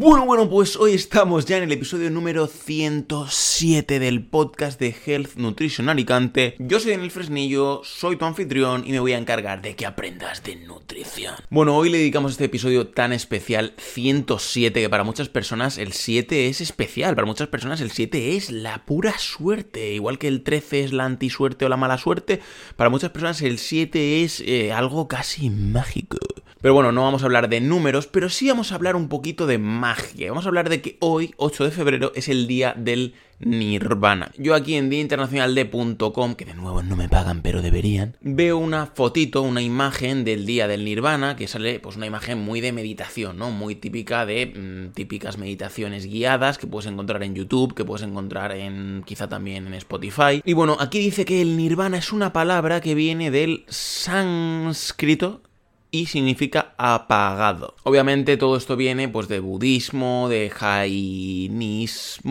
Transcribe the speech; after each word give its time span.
Bueno, 0.00 0.26
bueno, 0.26 0.48
pues 0.48 0.76
hoy 0.76 0.92
estamos 0.92 1.44
ya 1.44 1.56
en 1.56 1.64
el 1.64 1.72
episodio 1.72 2.08
número 2.08 2.46
107 2.46 3.98
del 3.98 4.24
podcast 4.24 4.78
de 4.78 4.94
Health 5.04 5.34
Nutrition 5.34 5.88
Alicante. 5.88 6.54
Yo 6.60 6.78
soy 6.78 6.92
Daniel 6.92 7.10
Fresnillo, 7.10 7.80
soy 7.82 8.14
tu 8.14 8.24
anfitrión 8.24 8.84
y 8.86 8.92
me 8.92 9.00
voy 9.00 9.14
a 9.14 9.18
encargar 9.18 9.60
de 9.60 9.74
que 9.74 9.86
aprendas 9.86 10.44
de 10.44 10.54
nutrición. 10.54 11.34
Bueno, 11.50 11.76
hoy 11.76 11.90
le 11.90 11.98
dedicamos 11.98 12.30
este 12.30 12.44
episodio 12.44 12.86
tan 12.86 13.12
especial 13.12 13.74
107 13.76 14.82
que 14.82 14.88
para 14.88 15.02
muchas 15.02 15.28
personas 15.28 15.78
el 15.78 15.92
7 15.92 16.46
es 16.46 16.60
especial, 16.60 17.16
para 17.16 17.26
muchas 17.26 17.48
personas 17.48 17.80
el 17.80 17.90
7 17.90 18.36
es 18.36 18.52
la 18.52 18.84
pura 18.84 19.18
suerte, 19.18 19.94
igual 19.94 20.20
que 20.20 20.28
el 20.28 20.44
13 20.44 20.84
es 20.84 20.92
la 20.92 21.06
antisuerte 21.06 21.64
o 21.64 21.68
la 21.68 21.76
mala 21.76 21.98
suerte, 21.98 22.38
para 22.76 22.88
muchas 22.88 23.10
personas 23.10 23.42
el 23.42 23.58
7 23.58 24.22
es 24.22 24.44
eh, 24.46 24.70
algo 24.70 25.08
casi 25.08 25.50
mágico. 25.50 26.18
Pero 26.60 26.74
bueno, 26.74 26.90
no 26.90 27.02
vamos 27.02 27.22
a 27.22 27.26
hablar 27.26 27.48
de 27.48 27.60
números, 27.60 28.08
pero 28.08 28.28
sí 28.28 28.48
vamos 28.48 28.72
a 28.72 28.74
hablar 28.74 28.96
un 28.96 29.08
poquito 29.08 29.46
de 29.46 29.58
magia. 29.58 30.30
Vamos 30.30 30.44
a 30.44 30.48
hablar 30.48 30.68
de 30.68 30.80
que 30.80 30.96
hoy, 31.00 31.32
8 31.36 31.64
de 31.64 31.70
febrero, 31.70 32.12
es 32.16 32.28
el 32.28 32.48
día 32.48 32.74
del 32.76 33.14
Nirvana. 33.38 34.32
Yo 34.36 34.56
aquí 34.56 34.74
en 34.74 34.90
DiaInternacionalDe.com, 34.90 36.34
que 36.34 36.44
de 36.44 36.54
nuevo 36.54 36.82
no 36.82 36.96
me 36.96 37.08
pagan, 37.08 37.42
pero 37.42 37.62
deberían, 37.62 38.16
veo 38.20 38.58
una 38.58 38.86
fotito, 38.86 39.42
una 39.42 39.62
imagen 39.62 40.24
del 40.24 40.46
día 40.46 40.66
del 40.66 40.84
Nirvana, 40.84 41.36
que 41.36 41.46
sale 41.46 41.78
pues 41.78 41.96
una 41.96 42.06
imagen 42.06 42.38
muy 42.38 42.60
de 42.60 42.72
meditación, 42.72 43.38
¿no? 43.38 43.50
Muy 43.50 43.76
típica 43.76 44.26
de 44.26 44.46
mm, 44.46 44.94
típicas 44.94 45.38
meditaciones 45.38 46.06
guiadas 46.06 46.58
que 46.58 46.66
puedes 46.66 46.90
encontrar 46.90 47.22
en 47.22 47.36
YouTube, 47.36 47.74
que 47.74 47.84
puedes 47.84 48.04
encontrar 48.04 48.50
en 48.52 49.04
quizá 49.06 49.28
también 49.28 49.68
en 49.68 49.74
Spotify. 49.74 50.42
Y 50.44 50.54
bueno, 50.54 50.76
aquí 50.80 50.98
dice 50.98 51.24
que 51.24 51.40
el 51.40 51.56
Nirvana 51.56 51.98
es 51.98 52.12
una 52.12 52.32
palabra 52.32 52.80
que 52.80 52.96
viene 52.96 53.30
del 53.30 53.64
sánscrito, 53.68 55.42
y 55.90 56.06
significa 56.06 56.74
apagado. 56.76 57.74
Obviamente 57.84 58.36
todo 58.36 58.56
esto 58.56 58.76
viene 58.76 59.08
pues 59.08 59.28
de 59.28 59.40
budismo, 59.40 60.28
de 60.28 60.50
jainismo, 60.50 62.24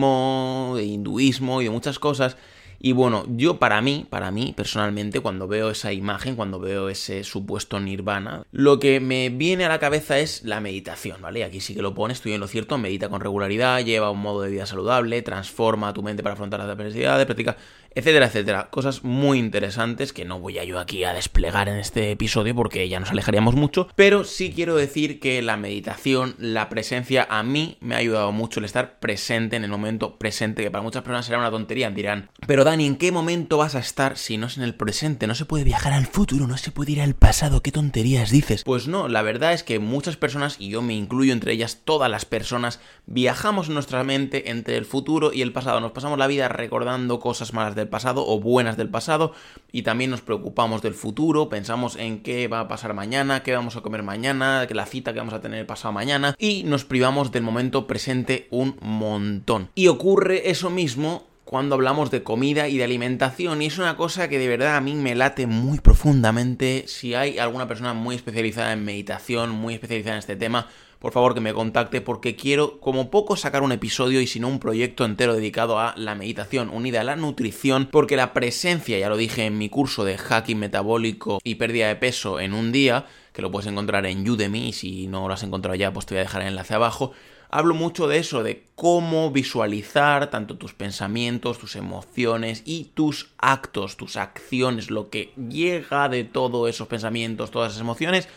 de 0.76 0.84
hinduismo 0.84 1.60
y 1.60 1.64
de 1.64 1.70
muchas 1.70 1.98
cosas. 1.98 2.36
Y 2.80 2.92
bueno, 2.92 3.24
yo 3.28 3.58
para 3.58 3.80
mí, 3.80 4.06
para 4.08 4.30
mí 4.30 4.54
personalmente, 4.56 5.20
cuando 5.20 5.48
veo 5.48 5.70
esa 5.70 5.92
imagen, 5.92 6.36
cuando 6.36 6.60
veo 6.60 6.88
ese 6.88 7.24
supuesto 7.24 7.80
nirvana, 7.80 8.44
lo 8.52 8.78
que 8.78 9.00
me 9.00 9.30
viene 9.30 9.64
a 9.64 9.68
la 9.68 9.78
cabeza 9.78 10.18
es 10.18 10.44
la 10.44 10.60
meditación, 10.60 11.20
¿vale? 11.20 11.44
Aquí 11.44 11.60
sí 11.60 11.74
que 11.74 11.82
lo 11.82 11.94
pones, 11.94 12.18
estoy 12.18 12.32
en 12.32 12.40
lo 12.40 12.48
cierto, 12.48 12.78
medita 12.78 13.08
con 13.08 13.20
regularidad, 13.20 13.84
lleva 13.84 14.10
un 14.10 14.20
modo 14.20 14.42
de 14.42 14.50
vida 14.50 14.66
saludable, 14.66 15.22
transforma 15.22 15.92
tu 15.92 16.02
mente 16.02 16.22
para 16.22 16.34
afrontar 16.34 16.60
las 16.60 16.68
adversidades, 16.68 17.26
practica 17.26 17.56
etcétera, 17.94 18.26
etcétera. 18.26 18.68
Cosas 18.70 19.02
muy 19.02 19.38
interesantes 19.38 20.12
que 20.12 20.24
no 20.24 20.38
voy 20.38 20.58
a 20.58 20.64
yo 20.64 20.78
aquí 20.78 21.04
a 21.04 21.12
desplegar 21.12 21.68
en 21.68 21.78
este 21.78 22.12
episodio 22.12 22.54
porque 22.54 22.88
ya 22.88 23.00
nos 23.00 23.10
alejaríamos 23.10 23.54
mucho, 23.54 23.88
pero 23.96 24.24
sí 24.24 24.52
quiero 24.54 24.76
decir 24.76 25.20
que 25.20 25.42
la 25.42 25.56
meditación, 25.56 26.34
la 26.38 26.68
presencia 26.68 27.26
a 27.28 27.42
mí 27.42 27.76
me 27.80 27.94
ha 27.94 27.98
ayudado 27.98 28.30
mucho 28.30 28.60
el 28.60 28.66
estar 28.66 29.00
presente 29.00 29.56
en 29.56 29.64
el 29.64 29.70
momento 29.70 30.16
presente, 30.16 30.62
que 30.62 30.70
para 30.70 30.82
muchas 30.82 31.02
personas 31.02 31.26
será 31.26 31.38
una 31.38 31.50
tontería, 31.50 31.90
dirán, 31.90 32.30
pero 32.46 32.64
Dani, 32.68 32.84
¿en 32.84 32.96
qué 32.96 33.12
momento 33.12 33.56
vas 33.56 33.74
a 33.74 33.78
estar 33.78 34.18
si 34.18 34.36
no 34.36 34.46
es 34.46 34.58
en 34.58 34.62
el 34.62 34.74
presente? 34.74 35.26
No 35.26 35.34
se 35.34 35.46
puede 35.46 35.64
viajar 35.64 35.94
al 35.94 36.06
futuro, 36.06 36.46
no 36.46 36.58
se 36.58 36.70
puede 36.70 36.92
ir 36.92 37.00
al 37.00 37.14
pasado, 37.14 37.62
¿qué 37.62 37.72
tonterías 37.72 38.30
dices? 38.30 38.62
Pues 38.62 38.88
no, 38.88 39.08
la 39.08 39.22
verdad 39.22 39.54
es 39.54 39.62
que 39.62 39.78
muchas 39.78 40.18
personas, 40.18 40.56
y 40.58 40.68
yo 40.68 40.82
me 40.82 40.92
incluyo 40.92 41.32
entre 41.32 41.54
ellas, 41.54 41.80
todas 41.84 42.10
las 42.10 42.26
personas, 42.26 42.78
viajamos 43.06 43.68
en 43.68 43.74
nuestra 43.74 44.04
mente 44.04 44.50
entre 44.50 44.76
el 44.76 44.84
futuro 44.84 45.32
y 45.32 45.40
el 45.40 45.54
pasado, 45.54 45.80
nos 45.80 45.92
pasamos 45.92 46.18
la 46.18 46.26
vida 46.26 46.48
recordando 46.48 47.20
cosas 47.20 47.54
malas 47.54 47.74
del 47.74 47.88
pasado 47.88 48.26
o 48.26 48.38
buenas 48.38 48.76
del 48.76 48.90
pasado 48.90 49.32
y 49.72 49.80
también 49.80 50.10
nos 50.10 50.20
preocupamos 50.20 50.82
del 50.82 50.92
futuro, 50.92 51.48
pensamos 51.48 51.96
en 51.96 52.22
qué 52.22 52.48
va 52.48 52.60
a 52.60 52.68
pasar 52.68 52.92
mañana, 52.92 53.42
qué 53.42 53.54
vamos 53.54 53.76
a 53.76 53.80
comer 53.80 54.02
mañana, 54.02 54.66
la 54.68 54.84
cita 54.84 55.14
que 55.14 55.20
vamos 55.20 55.32
a 55.32 55.40
tener 55.40 55.66
pasado 55.66 55.92
mañana 55.92 56.34
y 56.38 56.64
nos 56.64 56.84
privamos 56.84 57.32
del 57.32 57.44
momento 57.44 57.86
presente 57.86 58.46
un 58.50 58.76
montón. 58.82 59.70
Y 59.74 59.86
ocurre 59.86 60.50
eso 60.50 60.68
mismo 60.68 61.28
cuando 61.48 61.76
hablamos 61.76 62.10
de 62.10 62.22
comida 62.22 62.68
y 62.68 62.76
de 62.76 62.84
alimentación 62.84 63.62
y 63.62 63.66
es 63.66 63.78
una 63.78 63.96
cosa 63.96 64.28
que 64.28 64.38
de 64.38 64.48
verdad 64.48 64.76
a 64.76 64.82
mí 64.82 64.94
me 64.94 65.14
late 65.14 65.46
muy 65.46 65.78
profundamente. 65.78 66.84
Si 66.88 67.14
hay 67.14 67.38
alguna 67.38 67.66
persona 67.66 67.94
muy 67.94 68.16
especializada 68.16 68.74
en 68.74 68.84
meditación, 68.84 69.48
muy 69.48 69.72
especializada 69.72 70.16
en 70.16 70.18
este 70.18 70.36
tema, 70.36 70.68
por 70.98 71.12
favor 71.12 71.32
que 71.32 71.40
me 71.40 71.54
contacte 71.54 72.02
porque 72.02 72.36
quiero 72.36 72.80
como 72.80 73.10
poco 73.10 73.34
sacar 73.34 73.62
un 73.62 73.72
episodio 73.72 74.20
y 74.20 74.26
si 74.26 74.40
no 74.40 74.48
un 74.48 74.58
proyecto 74.58 75.06
entero 75.06 75.32
dedicado 75.32 75.78
a 75.78 75.94
la 75.96 76.14
meditación 76.14 76.68
unida 76.68 77.00
a 77.00 77.04
la 77.04 77.16
nutrición 77.16 77.88
porque 77.90 78.16
la 78.16 78.34
presencia, 78.34 78.98
ya 78.98 79.08
lo 79.08 79.16
dije 79.16 79.46
en 79.46 79.56
mi 79.56 79.70
curso 79.70 80.04
de 80.04 80.18
hacking 80.18 80.58
metabólico 80.58 81.40
y 81.44 81.54
pérdida 81.54 81.88
de 81.88 81.96
peso 81.96 82.40
en 82.40 82.52
un 82.52 82.72
día, 82.72 83.06
que 83.32 83.40
lo 83.40 83.50
puedes 83.50 83.70
encontrar 83.70 84.04
en 84.04 84.28
Udemy, 84.28 84.74
si 84.74 85.06
no 85.06 85.26
lo 85.26 85.32
has 85.32 85.44
encontrado 85.44 85.76
ya 85.76 85.94
pues 85.94 86.04
te 86.04 86.14
voy 86.14 86.20
a 86.20 86.24
dejar 86.24 86.42
el 86.42 86.48
enlace 86.48 86.74
abajo, 86.74 87.12
hablo 87.50 87.74
mucho 87.74 88.08
de 88.08 88.18
eso, 88.18 88.42
de 88.42 88.64
cómo 88.74 89.30
visualizar 89.30 90.30
tanto 90.30 90.56
tus 90.56 90.74
pensamientos, 90.74 91.58
tus 91.58 91.76
emociones 91.76 92.62
y 92.64 92.90
tus 92.94 93.30
actos, 93.38 93.96
tus 93.96 94.16
acciones, 94.16 94.90
lo 94.90 95.10
que 95.10 95.32
llega 95.36 96.08
de 96.08 96.24
todos 96.24 96.68
esos 96.68 96.88
pensamientos, 96.88 97.50
todas 97.50 97.72
esas 97.72 97.82
emociones 97.82 98.28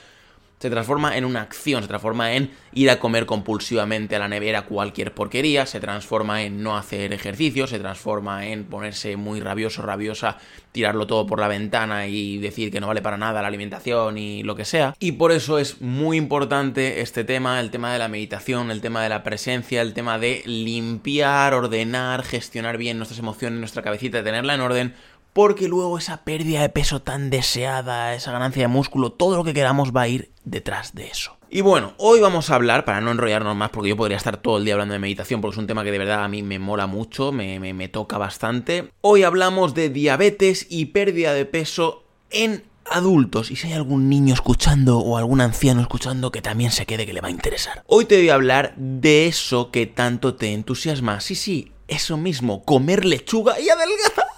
se 0.62 0.70
transforma 0.70 1.18
en 1.18 1.26
una 1.26 1.42
acción, 1.42 1.82
se 1.82 1.88
transforma 1.88 2.34
en 2.34 2.52
ir 2.74 2.92
a 2.92 3.00
comer 3.00 3.26
compulsivamente 3.26 4.16
a 4.16 4.20
la 4.20 4.28
nevera 4.28 4.66
cualquier 4.66 5.12
porquería, 5.12 5.66
se 5.66 5.80
transforma 5.80 6.44
en 6.44 6.62
no 6.62 6.78
hacer 6.78 7.14
ejercicio, 7.14 7.66
se 7.66 7.80
transforma 7.80 8.46
en 8.46 8.66
ponerse 8.66 9.18
muy 9.18 9.40
rabioso, 9.40 9.82
rabiosa, 9.82 10.38
tirarlo 10.72 11.08
todo 11.08 11.26
por 11.26 11.40
la 11.40 11.48
ventana 11.48 12.06
y 12.06 12.38
decir 12.38 12.72
que 12.72 12.80
no 12.80 12.86
vale 12.86 13.02
para 13.02 13.18
nada 13.18 13.42
la 13.42 13.48
alimentación 13.48 14.20
y 14.20 14.44
lo 14.44 14.56
que 14.56 14.66
sea. 14.66 14.94
Y 15.00 15.14
por 15.14 15.32
eso 15.32 15.58
es 15.58 15.82
muy 15.82 16.18
importante 16.18 17.02
este 17.02 17.24
tema, 17.24 17.60
el 17.60 17.72
tema 17.72 17.92
de 17.92 17.98
la 17.98 18.08
meditación, 18.08 18.70
el 18.70 18.82
tema 18.82 19.02
de 19.02 19.10
la 19.10 19.24
presencia, 19.24 19.82
el 19.82 19.96
tema 19.96 20.20
de 20.20 20.44
limpiar, 20.46 21.56
ordenar, 21.56 22.22
gestionar 22.22 22.78
bien 22.78 22.98
nuestras 22.98 23.20
emociones, 23.20 23.60
nuestra 23.60 23.82
cabecita, 23.82 24.24
tenerla 24.24 24.54
en 24.54 24.62
orden 24.62 24.94
porque 25.34 25.68
luego 25.68 25.98
esa 25.98 26.24
pérdida 26.24 26.62
de 26.62 26.70
peso 26.70 27.02
tan 27.02 27.30
deseada, 27.30 28.14
esa 28.16 28.32
ganancia 28.32 28.64
de 28.64 28.68
músculo, 28.68 29.12
todo 29.12 29.38
lo 29.38 29.44
que 29.44 29.54
queramos 29.54 29.96
va 29.96 30.02
a 30.02 30.08
ir 30.08 30.32
detrás 30.44 30.94
de 30.94 31.08
eso. 31.08 31.38
Y 31.50 31.62
bueno, 31.62 31.94
hoy 31.98 32.22
vamos 32.22 32.50
a 32.50 32.56
hablar, 32.56 32.86
para 32.86 33.02
no 33.02 33.12
enrollarnos 33.12 33.56
más, 33.58 33.72
porque 33.72 33.90
yo 33.90 33.98
podría 33.98 34.16
estar 34.16 34.38
todo 34.38 34.58
el 34.58 34.64
día 34.64 34.74
hablando 34.74 34.94
de 34.94 35.00
meditación, 35.00 35.42
porque 35.42 35.56
es 35.56 35.58
un 35.58 35.68
tema 35.68 35.84
que 35.84 35.92
de 35.92 35.98
verdad 35.98 36.24
a 36.24 36.30
mí 36.30 36.44
me 36.44 36.60
mola 36.60 36.88
mucho, 36.88 37.34
me, 37.34 37.60
me, 37.60 37.88
toca 37.90 38.18
bastante. 38.18 38.90
Hoy 39.02 39.24
hablamos 39.24 39.74
de 39.74 39.90
diabetes 39.90 40.66
y 40.70 40.86
pérdida 40.86 41.34
de 41.34 41.46
peso 41.46 42.04
en 42.30 42.64
adultos 42.90 43.52
y 43.52 43.58
si 43.58 43.68
hay 43.68 43.74
algún 43.74 44.10
niño 44.10 44.34
escuchando 44.34 45.00
o 45.00 45.18
algún 45.18 45.42
anciano 45.42 45.82
escuchando 45.82 46.32
que 46.32 46.42
también 46.42 46.72
se 46.72 46.86
quede 46.86 47.06
que 47.06 47.14
le 47.14 47.22
va 47.22 47.28
a 47.28 47.32
interesar. 47.32 47.84
Hoy 47.88 48.06
te 48.06 48.18
voy 48.18 48.30
a 48.30 48.36
hablar 48.36 48.74
de 48.78 49.28
eso 49.28 49.72
que 49.72 49.86
tanto 49.88 50.36
te 50.36 50.54
entusiasma. 50.54 51.20
Sí, 51.20 51.36
sí, 51.36 51.72
eso 51.90 52.16
mismo, 52.16 52.64
comer 52.64 53.04
lechuga 53.04 53.60
y 53.60 53.68
adelgazar. 53.70 54.31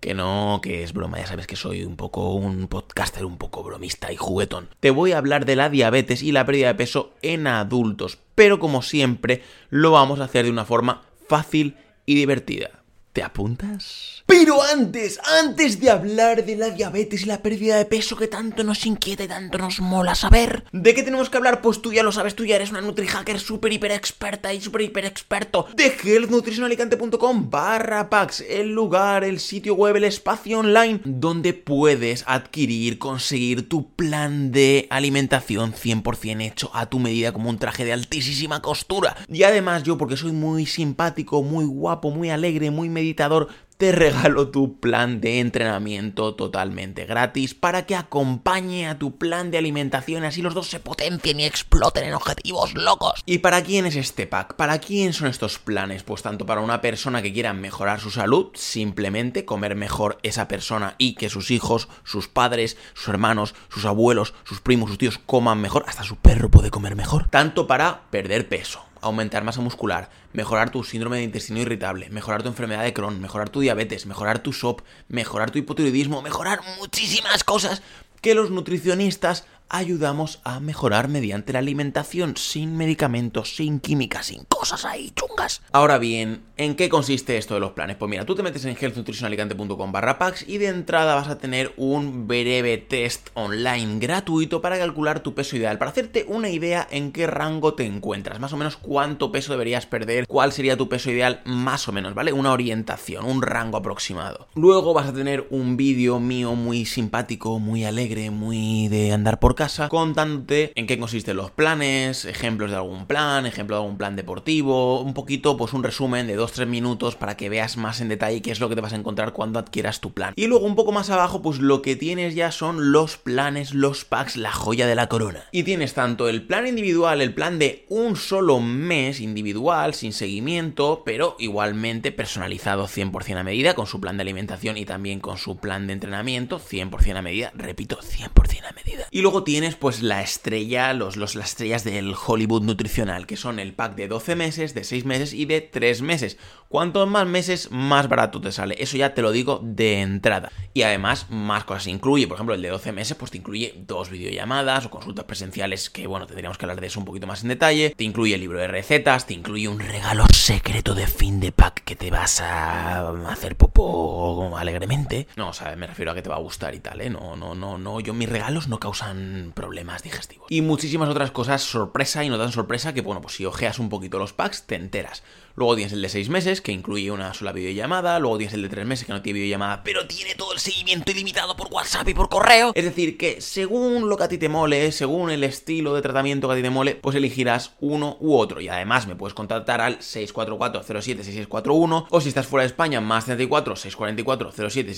Que 0.00 0.14
no, 0.14 0.60
que 0.62 0.82
es 0.82 0.92
broma, 0.92 1.18
ya 1.18 1.26
sabes 1.26 1.46
que 1.46 1.56
soy 1.56 1.84
un 1.84 1.96
poco 1.96 2.32
un 2.32 2.68
podcaster 2.68 3.24
un 3.24 3.36
poco 3.36 3.62
bromista 3.62 4.12
y 4.12 4.16
juguetón. 4.16 4.68
Te 4.80 4.90
voy 4.90 5.12
a 5.12 5.18
hablar 5.18 5.44
de 5.44 5.56
la 5.56 5.68
diabetes 5.68 6.22
y 6.22 6.32
la 6.32 6.46
pérdida 6.46 6.68
de 6.68 6.74
peso 6.74 7.12
en 7.22 7.46
adultos, 7.46 8.18
pero 8.34 8.58
como 8.58 8.82
siempre 8.82 9.42
lo 9.68 9.92
vamos 9.92 10.20
a 10.20 10.24
hacer 10.24 10.46
de 10.46 10.50
una 10.50 10.64
forma 10.64 11.02
fácil 11.28 11.76
y 12.06 12.14
divertida. 12.14 12.79
¿Te 13.12 13.24
apuntas? 13.24 14.22
Pero 14.26 14.62
antes, 14.62 15.18
antes 15.40 15.80
de 15.80 15.90
hablar 15.90 16.44
de 16.44 16.54
la 16.54 16.70
diabetes 16.70 17.22
y 17.22 17.26
la 17.26 17.42
pérdida 17.42 17.76
de 17.76 17.84
peso 17.84 18.16
que 18.16 18.28
tanto 18.28 18.62
nos 18.62 18.86
inquieta 18.86 19.24
y 19.24 19.28
tanto 19.28 19.58
nos 19.58 19.80
mola 19.80 20.14
saber, 20.14 20.62
¿de 20.70 20.94
qué 20.94 21.02
tenemos 21.02 21.28
que 21.28 21.36
hablar? 21.36 21.60
Pues 21.60 21.82
tú 21.82 21.92
ya 21.92 22.04
lo 22.04 22.12
sabes, 22.12 22.36
tú 22.36 22.44
ya 22.44 22.54
eres 22.54 22.70
una 22.70 22.80
NutriHacker 22.80 23.40
súper 23.40 23.72
hiper 23.72 23.90
experta 23.90 24.54
y 24.54 24.60
súper 24.60 24.82
hiper 24.82 25.06
experto 25.06 25.66
de 25.74 25.86
healthnutritionalicante.com 25.86 27.50
barra 27.50 28.08
packs, 28.10 28.44
el 28.48 28.70
lugar, 28.70 29.24
el 29.24 29.40
sitio 29.40 29.74
web, 29.74 29.96
el 29.96 30.04
espacio 30.04 30.60
online 30.60 31.00
donde 31.04 31.52
puedes 31.52 32.22
adquirir, 32.28 32.98
conseguir 32.98 33.68
tu 33.68 33.90
plan 33.90 34.52
de 34.52 34.86
alimentación 34.90 35.72
100% 35.72 36.42
hecho 36.42 36.70
a 36.74 36.86
tu 36.86 37.00
medida 37.00 37.32
como 37.32 37.50
un 37.50 37.58
traje 37.58 37.84
de 37.84 37.92
altísima 37.92 38.62
costura. 38.62 39.16
Y 39.28 39.42
además 39.42 39.82
yo, 39.82 39.98
porque 39.98 40.16
soy 40.16 40.30
muy 40.30 40.66
simpático, 40.66 41.42
muy 41.42 41.64
guapo, 41.64 42.10
muy 42.10 42.30
alegre, 42.30 42.70
muy 42.70 42.88
meditador, 43.00 43.48
te 43.78 43.92
regalo 43.92 44.50
tu 44.50 44.78
plan 44.78 45.22
de 45.22 45.40
entrenamiento 45.40 46.34
totalmente 46.34 47.06
gratis 47.06 47.54
para 47.54 47.86
que 47.86 47.96
acompañe 47.96 48.86
a 48.86 48.98
tu 48.98 49.16
plan 49.16 49.50
de 49.50 49.56
alimentación, 49.56 50.24
así 50.24 50.42
los 50.42 50.54
dos 50.54 50.68
se 50.68 50.80
potencien 50.80 51.40
y 51.40 51.46
exploten 51.46 52.04
en 52.04 52.14
objetivos 52.14 52.74
locos. 52.74 53.22
¿Y 53.24 53.38
para 53.38 53.62
quién 53.62 53.86
es 53.86 53.96
este 53.96 54.26
pack? 54.26 54.54
¿Para 54.54 54.78
quién 54.78 55.14
son 55.14 55.28
estos 55.28 55.58
planes? 55.58 56.02
Pues 56.02 56.22
tanto 56.22 56.44
para 56.44 56.60
una 56.60 56.82
persona 56.82 57.22
que 57.22 57.32
quiera 57.32 57.54
mejorar 57.54 58.00
su 58.00 58.10
salud, 58.10 58.48
simplemente 58.52 59.46
comer 59.46 59.74
mejor 59.74 60.18
esa 60.22 60.46
persona 60.46 60.94
y 60.98 61.14
que 61.14 61.30
sus 61.30 61.50
hijos, 61.50 61.88
sus 62.04 62.28
padres, 62.28 62.76
sus 62.92 63.08
hermanos, 63.08 63.54
sus 63.70 63.86
abuelos, 63.86 64.34
sus 64.44 64.60
primos, 64.60 64.90
sus 64.90 64.98
tíos 64.98 65.18
coman 65.24 65.60
mejor, 65.60 65.84
hasta 65.88 66.04
su 66.04 66.16
perro 66.16 66.50
puede 66.50 66.70
comer 66.70 66.96
mejor. 66.96 67.28
Tanto 67.30 67.66
para 67.66 68.02
perder 68.10 68.46
peso 68.48 68.89
aumentar 69.00 69.44
masa 69.44 69.60
muscular, 69.60 70.10
mejorar 70.32 70.70
tu 70.70 70.84
síndrome 70.84 71.18
de 71.18 71.24
intestino 71.24 71.60
irritable, 71.60 72.10
mejorar 72.10 72.42
tu 72.42 72.48
enfermedad 72.48 72.84
de 72.84 72.92
Crohn, 72.92 73.20
mejorar 73.20 73.48
tu 73.48 73.60
diabetes, 73.60 74.06
mejorar 74.06 74.40
tu 74.40 74.52
SOP, 74.52 74.82
mejorar 75.08 75.50
tu 75.50 75.58
hipotiroidismo, 75.58 76.22
mejorar 76.22 76.60
muchísimas 76.78 77.44
cosas 77.44 77.82
que 78.20 78.34
los 78.34 78.50
nutricionistas 78.50 79.46
ayudamos 79.70 80.40
a 80.44 80.60
mejorar 80.60 81.08
mediante 81.08 81.52
la 81.52 81.60
alimentación, 81.60 82.36
sin 82.36 82.76
medicamentos, 82.76 83.56
sin 83.56 83.80
química, 83.80 84.22
sin 84.22 84.44
cosas 84.44 84.84
ahí 84.84 85.12
chungas. 85.14 85.62
Ahora 85.72 85.98
bien, 85.98 86.42
¿en 86.56 86.74
qué 86.74 86.88
consiste 86.88 87.38
esto 87.38 87.54
de 87.54 87.60
los 87.60 87.72
planes? 87.72 87.96
Pues 87.96 88.10
mira, 88.10 88.26
tú 88.26 88.34
te 88.34 88.42
metes 88.42 88.64
en 88.64 88.76
healthnutritionalicante.com 88.78 89.92
barra 89.92 90.18
packs 90.18 90.46
y 90.46 90.58
de 90.58 90.66
entrada 90.66 91.14
vas 91.14 91.28
a 91.28 91.38
tener 91.38 91.72
un 91.76 92.26
breve 92.26 92.78
test 92.78 93.28
online 93.34 93.98
gratuito 94.00 94.60
para 94.60 94.76
calcular 94.76 95.20
tu 95.20 95.34
peso 95.34 95.56
ideal, 95.56 95.78
para 95.78 95.92
hacerte 95.92 96.26
una 96.28 96.50
idea 96.50 96.86
en 96.90 97.12
qué 97.12 97.26
rango 97.28 97.74
te 97.74 97.86
encuentras, 97.86 98.40
más 98.40 98.52
o 98.52 98.56
menos 98.56 98.76
cuánto 98.76 99.30
peso 99.30 99.52
deberías 99.52 99.86
perder, 99.86 100.26
cuál 100.26 100.52
sería 100.52 100.76
tu 100.76 100.88
peso 100.88 101.10
ideal, 101.10 101.42
más 101.44 101.88
o 101.88 101.92
menos, 101.92 102.14
¿vale? 102.14 102.32
Una 102.32 102.52
orientación, 102.52 103.24
un 103.24 103.40
rango 103.40 103.78
aproximado. 103.78 104.48
Luego 104.54 104.92
vas 104.94 105.08
a 105.08 105.14
tener 105.14 105.46
un 105.50 105.76
vídeo 105.76 106.18
mío 106.18 106.54
muy 106.56 106.84
simpático, 106.86 107.60
muy 107.60 107.84
alegre, 107.84 108.30
muy 108.30 108.88
de 108.88 109.12
andar 109.12 109.38
por 109.38 109.54
casa 109.60 109.90
contándote 109.90 110.72
en 110.74 110.86
qué 110.86 110.98
consisten 110.98 111.36
los 111.36 111.50
planes, 111.50 112.24
ejemplos 112.24 112.70
de 112.70 112.78
algún 112.78 113.04
plan, 113.04 113.44
ejemplo 113.44 113.76
de 113.76 113.82
algún 113.82 113.98
plan 113.98 114.16
deportivo, 114.16 115.02
un 115.02 115.12
poquito 115.12 115.58
pues 115.58 115.74
un 115.74 115.84
resumen 115.84 116.26
de 116.26 116.38
2-3 116.38 116.64
minutos 116.64 117.14
para 117.14 117.36
que 117.36 117.50
veas 117.50 117.76
más 117.76 118.00
en 118.00 118.08
detalle 118.08 118.40
qué 118.40 118.52
es 118.52 118.60
lo 118.60 118.70
que 118.70 118.74
te 118.74 118.80
vas 118.80 118.94
a 118.94 118.96
encontrar 118.96 119.34
cuando 119.34 119.58
adquieras 119.58 120.00
tu 120.00 120.14
plan. 120.14 120.32
Y 120.34 120.46
luego 120.46 120.64
un 120.64 120.76
poco 120.76 120.92
más 120.92 121.10
abajo 121.10 121.42
pues 121.42 121.58
lo 121.58 121.82
que 121.82 121.94
tienes 121.94 122.34
ya 122.34 122.52
son 122.52 122.90
los 122.90 123.18
planes, 123.18 123.74
los 123.74 124.06
packs, 124.06 124.38
la 124.38 124.50
joya 124.50 124.86
de 124.86 124.94
la 124.94 125.10
corona. 125.10 125.44
Y 125.52 125.64
tienes 125.64 125.92
tanto 125.92 126.30
el 126.30 126.46
plan 126.46 126.66
individual, 126.66 127.20
el 127.20 127.34
plan 127.34 127.58
de 127.58 127.84
un 127.90 128.16
solo 128.16 128.60
mes 128.60 129.20
individual, 129.20 129.92
sin 129.92 130.14
seguimiento, 130.14 131.02
pero 131.04 131.36
igualmente 131.38 132.12
personalizado 132.12 132.88
100% 132.88 133.36
a 133.36 133.44
medida, 133.44 133.74
con 133.74 133.86
su 133.86 134.00
plan 134.00 134.16
de 134.16 134.22
alimentación 134.22 134.78
y 134.78 134.86
también 134.86 135.20
con 135.20 135.36
su 135.36 135.58
plan 135.58 135.86
de 135.86 135.92
entrenamiento 135.92 136.58
100% 136.58 137.14
a 137.14 137.20
medida, 137.20 137.52
repito, 137.54 137.98
100% 138.00 138.64
a 138.66 138.72
medida. 138.72 139.06
Y 139.10 139.20
luego 139.20 139.44
tienes 139.50 139.74
pues 139.74 140.00
la 140.00 140.22
estrella, 140.22 140.92
los, 140.92 141.16
los, 141.16 141.34
las 141.34 141.48
estrellas 141.48 141.82
del 141.82 142.14
Hollywood 142.14 142.62
nutricional, 142.62 143.26
que 143.26 143.36
son 143.36 143.58
el 143.58 143.72
pack 143.74 143.96
de 143.96 144.06
12 144.06 144.36
meses, 144.36 144.74
de 144.74 144.84
6 144.84 145.04
meses 145.06 145.32
y 145.32 145.44
de 145.44 145.60
3 145.60 146.02
meses. 146.02 146.38
Cuantos 146.68 147.08
más 147.08 147.26
meses, 147.26 147.72
más 147.72 148.08
barato 148.08 148.40
te 148.40 148.52
sale. 148.52 148.76
Eso 148.78 148.96
ya 148.96 149.12
te 149.12 149.22
lo 149.22 149.32
digo 149.32 149.58
de 149.60 150.02
entrada. 150.02 150.52
Y 150.72 150.82
además, 150.82 151.26
más 151.30 151.64
cosas 151.64 151.88
incluye. 151.88 152.28
Por 152.28 152.36
ejemplo, 152.36 152.54
el 152.54 152.62
de 152.62 152.68
12 152.68 152.92
meses, 152.92 153.16
pues 153.16 153.32
te 153.32 153.38
incluye 153.38 153.74
dos 153.88 154.08
videollamadas 154.08 154.86
o 154.86 154.90
consultas 154.90 155.24
presenciales, 155.24 155.90
que 155.90 156.06
bueno, 156.06 156.28
tendríamos 156.28 156.56
que 156.56 156.66
hablar 156.66 156.80
de 156.80 156.86
eso 156.86 157.00
un 157.00 157.06
poquito 157.06 157.26
más 157.26 157.42
en 157.42 157.48
detalle. 157.48 157.92
Te 157.96 158.04
incluye 158.04 158.36
el 158.36 158.40
libro 158.40 158.60
de 158.60 158.68
recetas, 158.68 159.26
te 159.26 159.34
incluye 159.34 159.66
un 159.66 159.80
regalo 159.80 160.26
secreto 160.32 160.94
de 160.94 161.08
fin 161.08 161.40
de 161.40 161.50
pack 161.50 161.82
que 161.82 161.96
te 161.96 162.12
vas 162.12 162.40
a 162.40 163.08
hacer 163.28 163.56
popo 163.56 164.56
alegremente. 164.56 165.26
No, 165.34 165.48
o 165.48 165.52
sea, 165.52 165.74
me 165.74 165.88
refiero 165.88 166.12
a 166.12 166.14
que 166.14 166.22
te 166.22 166.28
va 166.28 166.36
a 166.36 166.40
gustar 166.40 166.72
y 166.76 166.78
tal, 166.78 167.00
¿eh? 167.00 167.10
No, 167.10 167.34
no, 167.34 167.56
no, 167.56 167.78
no. 167.78 167.98
Yo 167.98 168.14
mis 168.14 168.28
regalos 168.28 168.68
no 168.68 168.78
causan 168.78 169.29
problemas 169.54 170.02
digestivos. 170.02 170.46
Y 170.50 170.62
muchísimas 170.62 171.08
otras 171.08 171.30
cosas 171.30 171.62
sorpresa 171.62 172.24
y 172.24 172.28
no 172.28 172.38
tan 172.38 172.52
sorpresa 172.52 172.94
que, 172.94 173.00
bueno, 173.00 173.20
pues 173.20 173.34
si 173.34 173.44
ojeas 173.44 173.78
un 173.78 173.88
poquito 173.88 174.18
los 174.18 174.32
packs, 174.32 174.66
te 174.66 174.76
enteras. 174.76 175.22
Luego 175.56 175.74
tienes 175.74 175.92
el 175.92 176.00
de 176.00 176.08
6 176.08 176.28
meses, 176.30 176.60
que 176.60 176.72
incluye 176.72 177.10
una 177.10 177.34
sola 177.34 177.52
videollamada. 177.52 178.18
Luego 178.18 178.38
tienes 178.38 178.54
el 178.54 178.62
de 178.62 178.68
3 178.68 178.86
meses, 178.86 179.06
que 179.06 179.12
no 179.12 179.20
tiene 179.20 179.40
videollamada, 179.40 179.82
pero 179.82 180.06
tiene 180.06 180.34
todo 180.34 180.52
el 180.52 180.60
seguimiento 180.60 181.10
ilimitado 181.10 181.56
por 181.56 181.72
WhatsApp 181.72 182.08
y 182.08 182.14
por 182.14 182.28
correo. 182.28 182.72
Es 182.74 182.84
decir, 182.84 183.18
que 183.18 183.40
según 183.40 184.08
lo 184.08 184.16
que 184.16 184.24
a 184.24 184.28
ti 184.28 184.38
te 184.38 184.48
mole, 184.48 184.92
según 184.92 185.30
el 185.30 185.44
estilo 185.44 185.94
de 185.94 186.02
tratamiento 186.02 186.48
que 186.48 186.54
a 186.54 186.56
ti 186.56 186.62
te 186.62 186.70
mole, 186.70 186.94
pues 186.94 187.16
elegirás 187.16 187.72
uno 187.80 188.16
u 188.20 188.36
otro. 188.36 188.60
Y 188.60 188.68
además 188.68 189.06
me 189.06 189.16
puedes 189.16 189.34
contactar 189.34 189.80
al 189.80 189.98
644-07-6641 189.98 192.06
o 192.08 192.20
si 192.20 192.28
estás 192.28 192.46
fuera 192.46 192.62
de 192.62 192.68
España, 192.68 193.00
más 193.00 193.24
34 193.26 193.76
644 193.76 194.70
07 194.70 194.94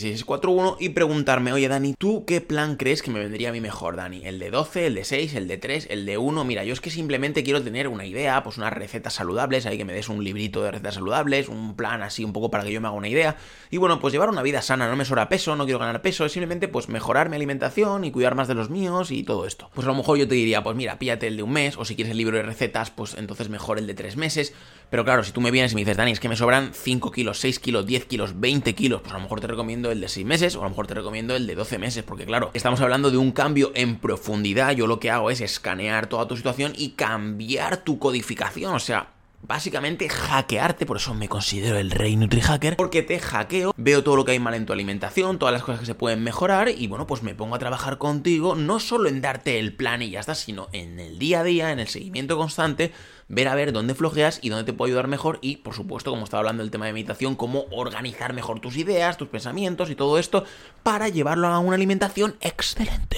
y 0.78 0.88
preguntarme, 0.90 1.52
oye 1.52 1.68
Dani, 1.68 1.94
¿tú 1.98 2.24
qué 2.24 2.40
plan 2.40 2.76
crees 2.76 3.02
que 3.02 3.10
me 3.10 3.20
vendría 3.20 3.50
a 3.50 3.52
mí 3.52 3.60
mejor, 3.60 3.96
Dani? 3.96 4.21
¿El 4.22 4.38
de 4.38 4.52
12, 4.52 4.86
el 4.86 4.94
de 4.94 5.02
6, 5.02 5.34
el 5.34 5.48
de 5.48 5.58
3, 5.58 5.88
el 5.90 6.06
de 6.06 6.16
1? 6.16 6.44
Mira, 6.44 6.62
yo 6.62 6.72
es 6.72 6.80
que 6.80 6.90
simplemente 6.90 7.42
quiero 7.42 7.60
tener 7.60 7.88
una 7.88 8.06
idea, 8.06 8.40
pues 8.44 8.56
unas 8.56 8.72
recetas 8.72 9.14
saludables, 9.14 9.66
ahí 9.66 9.76
que 9.76 9.84
me 9.84 9.92
des 9.92 10.08
un 10.08 10.22
librito 10.22 10.62
de 10.62 10.70
recetas 10.70 10.94
saludables, 10.94 11.48
un 11.48 11.74
plan 11.74 12.04
así 12.04 12.22
un 12.22 12.32
poco 12.32 12.48
para 12.48 12.62
que 12.62 12.70
yo 12.70 12.80
me 12.80 12.86
haga 12.86 12.96
una 12.96 13.08
idea. 13.08 13.36
Y 13.68 13.78
bueno, 13.78 13.98
pues 13.98 14.12
llevar 14.12 14.28
una 14.28 14.42
vida 14.42 14.62
sana, 14.62 14.88
no 14.88 14.94
me 14.94 15.04
sobra 15.04 15.28
peso, 15.28 15.56
no 15.56 15.64
quiero 15.64 15.80
ganar 15.80 16.02
peso, 16.02 16.24
es 16.24 16.30
simplemente 16.30 16.68
pues 16.68 16.88
mejorar 16.88 17.30
mi 17.30 17.36
alimentación 17.36 18.04
y 18.04 18.12
cuidar 18.12 18.36
más 18.36 18.46
de 18.46 18.54
los 18.54 18.70
míos 18.70 19.10
y 19.10 19.24
todo 19.24 19.44
esto. 19.44 19.70
Pues 19.74 19.88
a 19.88 19.90
lo 19.90 19.96
mejor 19.96 20.18
yo 20.18 20.28
te 20.28 20.36
diría, 20.36 20.62
pues 20.62 20.76
mira, 20.76 21.00
píllate 21.00 21.26
el 21.26 21.36
de 21.36 21.42
un 21.42 21.50
mes, 21.50 21.76
o 21.76 21.84
si 21.84 21.96
quieres 21.96 22.12
el 22.12 22.18
libro 22.18 22.36
de 22.36 22.44
recetas, 22.44 22.92
pues 22.92 23.14
entonces 23.14 23.48
mejor 23.48 23.78
el 23.78 23.88
de 23.88 23.94
tres 23.94 24.16
meses. 24.16 24.54
Pero 24.88 25.04
claro, 25.04 25.24
si 25.24 25.32
tú 25.32 25.40
me 25.40 25.50
vienes 25.50 25.72
y 25.72 25.74
me 25.74 25.80
dices, 25.80 25.96
Dani, 25.96 26.12
es 26.12 26.20
que 26.20 26.28
me 26.28 26.36
sobran 26.36 26.74
5 26.74 27.10
kilos, 27.10 27.40
6 27.40 27.58
kilos, 27.58 27.86
10 27.86 28.04
kilos, 28.04 28.38
20 28.38 28.74
kilos, 28.74 29.00
pues 29.00 29.12
a 29.14 29.16
lo 29.16 29.22
mejor 29.22 29.40
te 29.40 29.46
recomiendo 29.46 29.90
el 29.90 30.00
de 30.00 30.08
6 30.08 30.26
meses 30.26 30.54
o 30.54 30.60
a 30.60 30.64
lo 30.64 30.68
mejor 30.70 30.86
te 30.86 30.94
recomiendo 30.94 31.34
el 31.34 31.46
de 31.46 31.54
12 31.54 31.78
meses, 31.78 32.04
porque 32.04 32.26
claro, 32.26 32.50
estamos 32.52 32.80
hablando 32.82 33.10
de 33.10 33.16
un 33.16 33.32
cambio 33.32 33.72
en 33.74 33.96
profundidad. 34.12 34.72
Yo 34.72 34.86
lo 34.86 35.00
que 35.00 35.10
hago 35.10 35.30
es 35.30 35.40
escanear 35.40 36.06
toda 36.06 36.28
tu 36.28 36.36
situación 36.36 36.74
y 36.76 36.90
cambiar 36.90 37.78
tu 37.78 37.98
codificación, 37.98 38.74
o 38.74 38.78
sea, 38.78 39.08
básicamente 39.40 40.08
hackearte, 40.08 40.84
por 40.84 40.98
eso 40.98 41.14
me 41.14 41.30
considero 41.30 41.78
el 41.78 41.90
rey 41.90 42.14
NutriHacker, 42.14 42.76
porque 42.76 43.02
te 43.02 43.18
hackeo, 43.18 43.72
veo 43.78 44.04
todo 44.04 44.16
lo 44.16 44.26
que 44.26 44.32
hay 44.32 44.38
mal 44.38 44.52
en 44.52 44.66
tu 44.66 44.74
alimentación, 44.74 45.38
todas 45.38 45.54
las 45.54 45.62
cosas 45.62 45.80
que 45.80 45.86
se 45.86 45.94
pueden 45.94 46.22
mejorar 46.22 46.68
y 46.68 46.86
bueno, 46.88 47.06
pues 47.06 47.22
me 47.22 47.34
pongo 47.34 47.54
a 47.54 47.58
trabajar 47.58 47.96
contigo, 47.96 48.54
no 48.54 48.80
solo 48.80 49.08
en 49.08 49.22
darte 49.22 49.58
el 49.58 49.74
plan 49.74 50.02
y 50.02 50.10
ya 50.10 50.20
está, 50.20 50.34
sino 50.34 50.68
en 50.72 51.00
el 51.00 51.18
día 51.18 51.40
a 51.40 51.44
día, 51.44 51.72
en 51.72 51.80
el 51.80 51.88
seguimiento 51.88 52.36
constante, 52.36 52.92
ver 53.28 53.48
a 53.48 53.54
ver 53.54 53.72
dónde 53.72 53.94
flojeas 53.94 54.40
y 54.42 54.50
dónde 54.50 54.64
te 54.64 54.74
puedo 54.74 54.88
ayudar 54.88 55.08
mejor 55.08 55.38
y, 55.40 55.56
por 55.56 55.74
supuesto, 55.74 56.10
como 56.10 56.24
estaba 56.24 56.40
hablando 56.40 56.62
del 56.62 56.70
tema 56.70 56.84
de 56.84 56.92
meditación, 56.92 57.34
cómo 57.34 57.64
organizar 57.70 58.34
mejor 58.34 58.60
tus 58.60 58.76
ideas, 58.76 59.16
tus 59.16 59.28
pensamientos 59.28 59.88
y 59.88 59.96
todo 59.96 60.18
esto 60.18 60.44
para 60.82 61.08
llevarlo 61.08 61.48
a 61.48 61.58
una 61.58 61.76
alimentación 61.76 62.36
excelente. 62.42 63.16